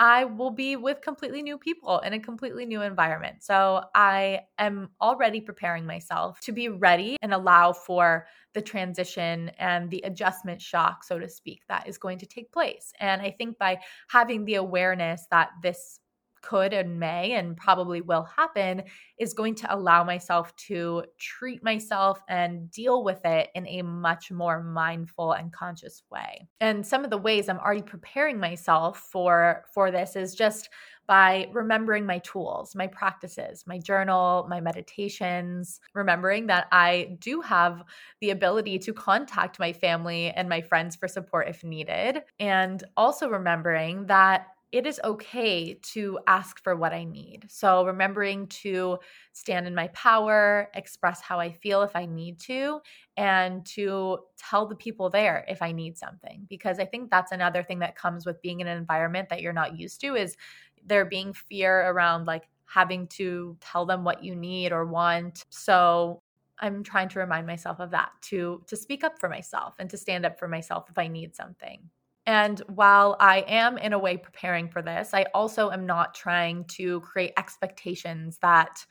I 0.00 0.24
will 0.24 0.50
be 0.52 0.76
with 0.76 1.00
completely 1.00 1.42
new 1.42 1.58
people 1.58 1.98
in 2.00 2.12
a 2.12 2.20
completely 2.20 2.64
new 2.64 2.82
environment. 2.82 3.42
So 3.42 3.82
I 3.94 4.42
am 4.56 4.90
already 5.00 5.40
preparing 5.40 5.86
myself 5.86 6.40
to 6.42 6.52
be 6.52 6.68
ready 6.68 7.16
and 7.20 7.34
allow 7.34 7.72
for 7.72 8.26
the 8.54 8.62
transition 8.62 9.50
and 9.58 9.90
the 9.90 10.00
adjustment 10.04 10.62
shock, 10.62 11.02
so 11.02 11.18
to 11.18 11.28
speak, 11.28 11.62
that 11.68 11.88
is 11.88 11.98
going 11.98 12.18
to 12.18 12.26
take 12.26 12.52
place. 12.52 12.92
And 13.00 13.20
I 13.20 13.32
think 13.32 13.58
by 13.58 13.80
having 14.08 14.44
the 14.44 14.54
awareness 14.54 15.26
that 15.32 15.50
this 15.62 15.98
could 16.42 16.72
and 16.72 16.98
may 16.98 17.32
and 17.32 17.56
probably 17.56 18.00
will 18.00 18.24
happen 18.24 18.82
is 19.18 19.34
going 19.34 19.54
to 19.56 19.74
allow 19.74 20.04
myself 20.04 20.54
to 20.56 21.04
treat 21.18 21.62
myself 21.62 22.20
and 22.28 22.70
deal 22.70 23.04
with 23.04 23.24
it 23.24 23.50
in 23.54 23.66
a 23.66 23.82
much 23.82 24.30
more 24.30 24.62
mindful 24.62 25.32
and 25.32 25.52
conscious 25.52 26.02
way. 26.10 26.46
And 26.60 26.86
some 26.86 27.04
of 27.04 27.10
the 27.10 27.18
ways 27.18 27.48
I'm 27.48 27.58
already 27.58 27.82
preparing 27.82 28.38
myself 28.38 28.98
for 29.10 29.64
for 29.72 29.90
this 29.90 30.16
is 30.16 30.34
just 30.34 30.68
by 31.08 31.48
remembering 31.52 32.04
my 32.04 32.18
tools, 32.18 32.76
my 32.76 32.86
practices, 32.86 33.64
my 33.66 33.78
journal, 33.78 34.46
my 34.48 34.60
meditations, 34.60 35.80
remembering 35.94 36.46
that 36.48 36.68
I 36.70 37.16
do 37.18 37.40
have 37.40 37.82
the 38.20 38.30
ability 38.30 38.78
to 38.80 38.92
contact 38.92 39.58
my 39.58 39.72
family 39.72 40.30
and 40.30 40.50
my 40.50 40.60
friends 40.60 40.96
for 40.96 41.08
support 41.08 41.48
if 41.48 41.64
needed, 41.64 42.22
and 42.38 42.84
also 42.96 43.28
remembering 43.28 44.06
that 44.06 44.48
it 44.70 44.86
is 44.86 45.00
okay 45.02 45.74
to 45.74 46.18
ask 46.26 46.62
for 46.62 46.76
what 46.76 46.92
I 46.92 47.04
need. 47.04 47.46
So, 47.48 47.86
remembering 47.86 48.46
to 48.48 48.98
stand 49.32 49.66
in 49.66 49.74
my 49.74 49.88
power, 49.88 50.68
express 50.74 51.20
how 51.22 51.40
I 51.40 51.52
feel 51.52 51.82
if 51.82 51.96
I 51.96 52.04
need 52.04 52.38
to, 52.40 52.80
and 53.16 53.64
to 53.66 54.18
tell 54.36 54.66
the 54.66 54.76
people 54.76 55.08
there 55.10 55.44
if 55.48 55.62
I 55.62 55.72
need 55.72 55.96
something. 55.96 56.46
Because 56.48 56.78
I 56.78 56.84
think 56.84 57.10
that's 57.10 57.32
another 57.32 57.62
thing 57.62 57.78
that 57.78 57.96
comes 57.96 58.26
with 58.26 58.42
being 58.42 58.60
in 58.60 58.66
an 58.66 58.76
environment 58.76 59.30
that 59.30 59.40
you're 59.40 59.52
not 59.54 59.78
used 59.78 60.00
to 60.02 60.14
is 60.16 60.36
there 60.84 61.04
being 61.04 61.32
fear 61.32 61.90
around 61.90 62.26
like 62.26 62.44
having 62.66 63.06
to 63.08 63.56
tell 63.60 63.86
them 63.86 64.04
what 64.04 64.22
you 64.22 64.34
need 64.36 64.72
or 64.72 64.84
want. 64.84 65.44
So, 65.50 66.22
I'm 66.60 66.82
trying 66.82 67.08
to 67.10 67.20
remind 67.20 67.46
myself 67.46 67.80
of 67.80 67.90
that 67.92 68.10
to 68.22 68.62
to 68.66 68.76
speak 68.76 69.04
up 69.04 69.18
for 69.18 69.28
myself 69.28 69.76
and 69.78 69.88
to 69.90 69.96
stand 69.96 70.26
up 70.26 70.38
for 70.38 70.48
myself 70.48 70.90
if 70.90 70.98
I 70.98 71.08
need 71.08 71.34
something. 71.36 71.88
And 72.28 72.60
while 72.66 73.16
I 73.18 73.38
am 73.48 73.78
in 73.78 73.94
a 73.94 73.98
way 73.98 74.18
preparing 74.18 74.68
for 74.68 74.82
this, 74.82 75.14
I 75.14 75.24
also 75.32 75.70
am 75.70 75.86
not 75.86 76.14
trying 76.14 76.66
to 76.76 77.00
create 77.00 77.32
expectations 77.38 78.36
that 78.42 78.84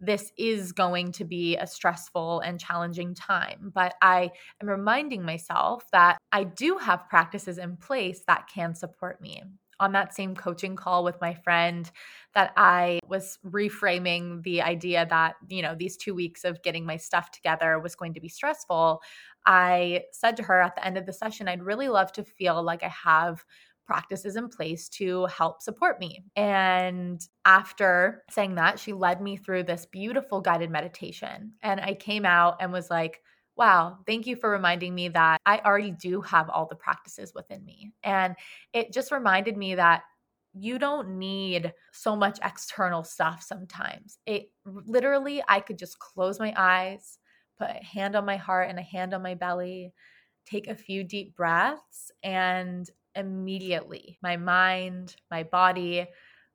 this 0.00 0.32
is 0.36 0.72
going 0.72 1.12
to 1.12 1.24
be 1.24 1.56
a 1.56 1.68
stressful 1.68 2.40
and 2.40 2.58
challenging 2.58 3.14
time. 3.14 3.70
But 3.72 3.94
I 4.02 4.32
am 4.60 4.68
reminding 4.68 5.22
myself 5.22 5.84
that 5.92 6.18
I 6.32 6.42
do 6.42 6.78
have 6.78 7.08
practices 7.08 7.58
in 7.58 7.76
place 7.76 8.24
that 8.26 8.48
can 8.52 8.74
support 8.74 9.20
me. 9.20 9.44
On 9.80 9.92
that 9.92 10.14
same 10.14 10.36
coaching 10.36 10.76
call 10.76 11.02
with 11.02 11.20
my 11.20 11.34
friend, 11.34 11.90
that 12.34 12.52
I 12.56 13.00
was 13.08 13.38
reframing 13.44 14.42
the 14.44 14.62
idea 14.62 15.06
that, 15.10 15.34
you 15.48 15.62
know, 15.62 15.74
these 15.74 15.96
two 15.96 16.14
weeks 16.14 16.44
of 16.44 16.62
getting 16.62 16.86
my 16.86 16.96
stuff 16.96 17.32
together 17.32 17.80
was 17.80 17.96
going 17.96 18.14
to 18.14 18.20
be 18.20 18.28
stressful. 18.28 19.00
I 19.46 20.02
said 20.12 20.36
to 20.36 20.42
her 20.44 20.60
at 20.60 20.76
the 20.76 20.86
end 20.86 20.98
of 20.98 21.06
the 21.06 21.12
session, 21.12 21.48
I'd 21.48 21.62
really 21.62 21.88
love 21.88 22.12
to 22.12 22.24
feel 22.24 22.62
like 22.62 22.82
I 22.84 22.92
have 23.04 23.44
practices 23.86 24.36
in 24.36 24.48
place 24.48 24.88
to 24.88 25.26
help 25.26 25.60
support 25.60 25.98
me. 25.98 26.22
And 26.36 27.20
after 27.44 28.22
saying 28.30 28.54
that, 28.54 28.78
she 28.78 28.92
led 28.92 29.20
me 29.20 29.36
through 29.36 29.64
this 29.64 29.86
beautiful 29.86 30.40
guided 30.40 30.70
meditation. 30.70 31.54
And 31.62 31.80
I 31.80 31.94
came 31.94 32.24
out 32.24 32.58
and 32.60 32.72
was 32.72 32.88
like, 32.88 33.20
wow, 33.60 33.98
thank 34.06 34.26
you 34.26 34.34
for 34.34 34.50
reminding 34.50 34.94
me 34.94 35.08
that 35.08 35.38
I 35.46 35.58
already 35.58 35.92
do 35.92 36.20
have 36.22 36.50
all 36.50 36.66
the 36.66 36.74
practices 36.74 37.32
within 37.34 37.64
me. 37.64 37.92
And 38.02 38.34
it 38.72 38.92
just 38.92 39.12
reminded 39.12 39.56
me 39.56 39.76
that 39.76 40.02
you 40.52 40.80
don't 40.80 41.18
need 41.18 41.72
so 41.92 42.16
much 42.16 42.40
external 42.42 43.04
stuff 43.04 43.44
sometimes. 43.46 44.18
It 44.26 44.50
literally, 44.66 45.42
I 45.46 45.60
could 45.60 45.78
just 45.78 46.00
close 46.00 46.40
my 46.40 46.52
eyes 46.56 47.18
put 47.60 47.70
a 47.70 47.84
hand 47.84 48.16
on 48.16 48.24
my 48.24 48.36
heart 48.36 48.68
and 48.70 48.78
a 48.78 48.82
hand 48.82 49.14
on 49.14 49.22
my 49.22 49.34
belly, 49.34 49.92
take 50.46 50.66
a 50.66 50.74
few 50.74 51.04
deep 51.04 51.36
breaths, 51.36 52.10
and 52.22 52.88
immediately 53.14 54.18
my 54.22 54.36
mind, 54.36 55.16
my 55.30 55.42
body, 55.42 56.06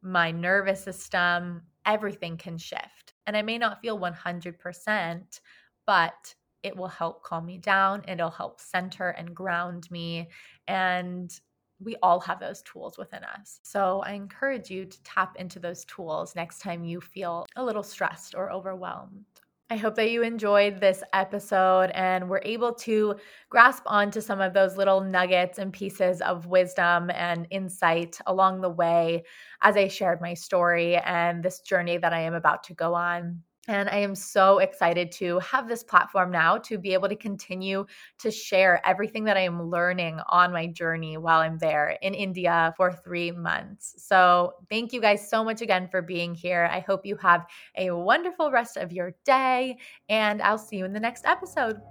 my 0.01 0.31
nervous 0.31 0.83
system, 0.83 1.61
everything 1.85 2.37
can 2.37 2.57
shift. 2.57 3.13
And 3.27 3.37
I 3.37 3.41
may 3.41 3.57
not 3.57 3.81
feel 3.81 3.99
100%, 3.99 5.39
but 5.85 6.35
it 6.65 6.75
will 6.75 6.87
help 6.87 7.23
calm 7.23 7.45
me 7.45 7.59
down. 7.59 8.03
It'll 8.07 8.31
help 8.31 8.59
center 8.59 9.09
and 9.09 9.35
ground 9.35 9.89
me. 9.91 10.27
And 10.67 11.31
we 11.79 11.95
all 12.01 12.19
have 12.21 12.39
those 12.39 12.63
tools 12.63 12.97
within 12.97 13.23
us. 13.23 13.59
So 13.63 14.01
I 14.05 14.13
encourage 14.13 14.71
you 14.71 14.85
to 14.85 15.03
tap 15.03 15.35
into 15.37 15.59
those 15.59 15.85
tools 15.85 16.35
next 16.35 16.59
time 16.59 16.83
you 16.83 16.99
feel 17.01 17.45
a 17.55 17.63
little 17.63 17.83
stressed 17.83 18.33
or 18.33 18.51
overwhelmed. 18.51 19.25
I 19.69 19.77
hope 19.77 19.95
that 19.95 20.11
you 20.11 20.23
enjoyed 20.23 20.79
this 20.79 21.03
episode 21.13 21.91
and 21.95 22.29
were 22.29 22.41
able 22.45 22.73
to 22.75 23.15
grasp 23.49 23.83
onto 23.85 24.21
some 24.21 24.39
of 24.39 24.53
those 24.53 24.77
little 24.77 25.01
nuggets 25.01 25.57
and 25.57 25.73
pieces 25.73 26.21
of 26.21 26.45
wisdom 26.45 27.09
and 27.11 27.47
insight 27.49 28.19
along 28.25 28.61
the 28.61 28.69
way 28.69 29.23
as 29.61 29.75
I 29.75 29.87
shared 29.87 30.21
my 30.21 30.35
story 30.35 30.97
and 30.97 31.43
this 31.43 31.61
journey 31.61 31.97
that 31.97 32.13
I 32.13 32.21
am 32.21 32.35
about 32.35 32.63
to 32.65 32.73
go 32.73 32.93
on. 32.93 33.41
And 33.67 33.89
I 33.89 33.97
am 33.97 34.13
so 34.13 34.59
excited 34.59 35.11
to 35.13 35.39
have 35.39 35.67
this 35.67 35.83
platform 35.83 36.31
now 36.31 36.57
to 36.59 36.77
be 36.77 36.93
able 36.93 37.09
to 37.09 37.15
continue 37.15 37.85
to 38.19 38.29
share 38.29 38.85
everything 38.85 39.23
that 39.25 39.37
I 39.37 39.41
am 39.41 39.69
learning 39.69 40.19
on 40.29 40.53
my 40.53 40.67
journey 40.67 41.17
while 41.17 41.39
I'm 41.39 41.57
there 41.57 41.97
in 42.01 42.13
India 42.13 42.73
for 42.77 42.91
three 42.91 43.31
months. 43.31 43.95
So, 43.97 44.53
thank 44.69 44.93
you 44.93 45.01
guys 45.01 45.29
so 45.29 45.43
much 45.43 45.61
again 45.61 45.87
for 45.89 46.01
being 46.01 46.35
here. 46.35 46.69
I 46.71 46.79
hope 46.79 47.05
you 47.05 47.15
have 47.17 47.45
a 47.77 47.91
wonderful 47.91 48.51
rest 48.51 48.77
of 48.77 48.91
your 48.91 49.15
day, 49.25 49.77
and 50.09 50.41
I'll 50.41 50.57
see 50.57 50.77
you 50.77 50.85
in 50.85 50.93
the 50.93 50.99
next 50.99 51.25
episode. 51.25 51.81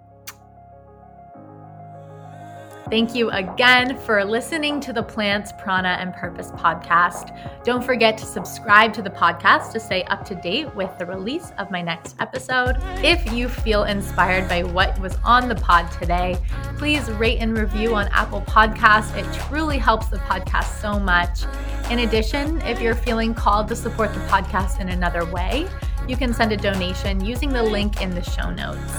Thank 2.90 3.14
you 3.14 3.30
again 3.30 3.98
for 4.00 4.22
listening 4.22 4.78
to 4.80 4.92
the 4.92 5.02
Plants, 5.02 5.52
Prana, 5.52 5.96
and 6.00 6.12
Purpose 6.12 6.50
podcast. 6.50 7.34
Don't 7.64 7.82
forget 7.82 8.18
to 8.18 8.26
subscribe 8.26 8.92
to 8.92 9.00
the 9.00 9.08
podcast 9.08 9.72
to 9.72 9.80
stay 9.80 10.04
up 10.04 10.22
to 10.26 10.34
date 10.34 10.72
with 10.74 10.96
the 10.98 11.06
release 11.06 11.50
of 11.56 11.70
my 11.70 11.80
next 11.80 12.14
episode. 12.20 12.76
If 13.02 13.32
you 13.32 13.48
feel 13.48 13.84
inspired 13.84 14.50
by 14.50 14.64
what 14.64 15.00
was 15.00 15.16
on 15.24 15.48
the 15.48 15.54
pod 15.54 15.90
today, 15.92 16.36
please 16.76 17.10
rate 17.12 17.38
and 17.38 17.56
review 17.56 17.94
on 17.94 18.06
Apple 18.08 18.42
Podcasts. 18.42 19.16
It 19.16 19.32
truly 19.48 19.78
helps 19.78 20.08
the 20.08 20.18
podcast 20.18 20.78
so 20.78 21.00
much. 21.00 21.44
In 21.90 22.00
addition, 22.00 22.60
if 22.62 22.82
you're 22.82 22.94
feeling 22.94 23.32
called 23.32 23.66
to 23.68 23.76
support 23.76 24.12
the 24.12 24.20
podcast 24.20 24.80
in 24.80 24.90
another 24.90 25.24
way, 25.24 25.66
you 26.06 26.18
can 26.18 26.34
send 26.34 26.52
a 26.52 26.56
donation 26.58 27.24
using 27.24 27.48
the 27.48 27.62
link 27.62 28.02
in 28.02 28.10
the 28.10 28.22
show 28.22 28.50
notes. 28.50 28.92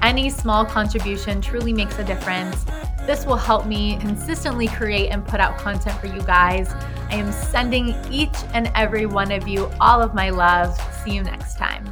Any 0.00 0.30
small 0.30 0.64
contribution 0.64 1.40
truly 1.40 1.72
makes 1.72 1.98
a 1.98 2.04
difference 2.04 2.64
This 3.06 3.26
will 3.26 3.36
help 3.36 3.66
me 3.66 3.96
consistently 3.98 4.68
create 4.68 5.08
and 5.08 5.26
put 5.26 5.40
out 5.40 5.58
content 5.58 5.98
for 6.00 6.06
you 6.06 6.22
guys. 6.22 6.70
I 7.10 7.16
am 7.16 7.32
sending 7.32 7.96
each 8.10 8.36
and 8.54 8.70
every 8.74 9.06
one 9.06 9.32
of 9.32 9.48
you 9.48 9.70
all 9.80 10.00
of 10.00 10.14
my 10.14 10.30
love. 10.30 10.78
See 11.04 11.12
you 11.12 11.22
next 11.22 11.56
time. 11.56 11.91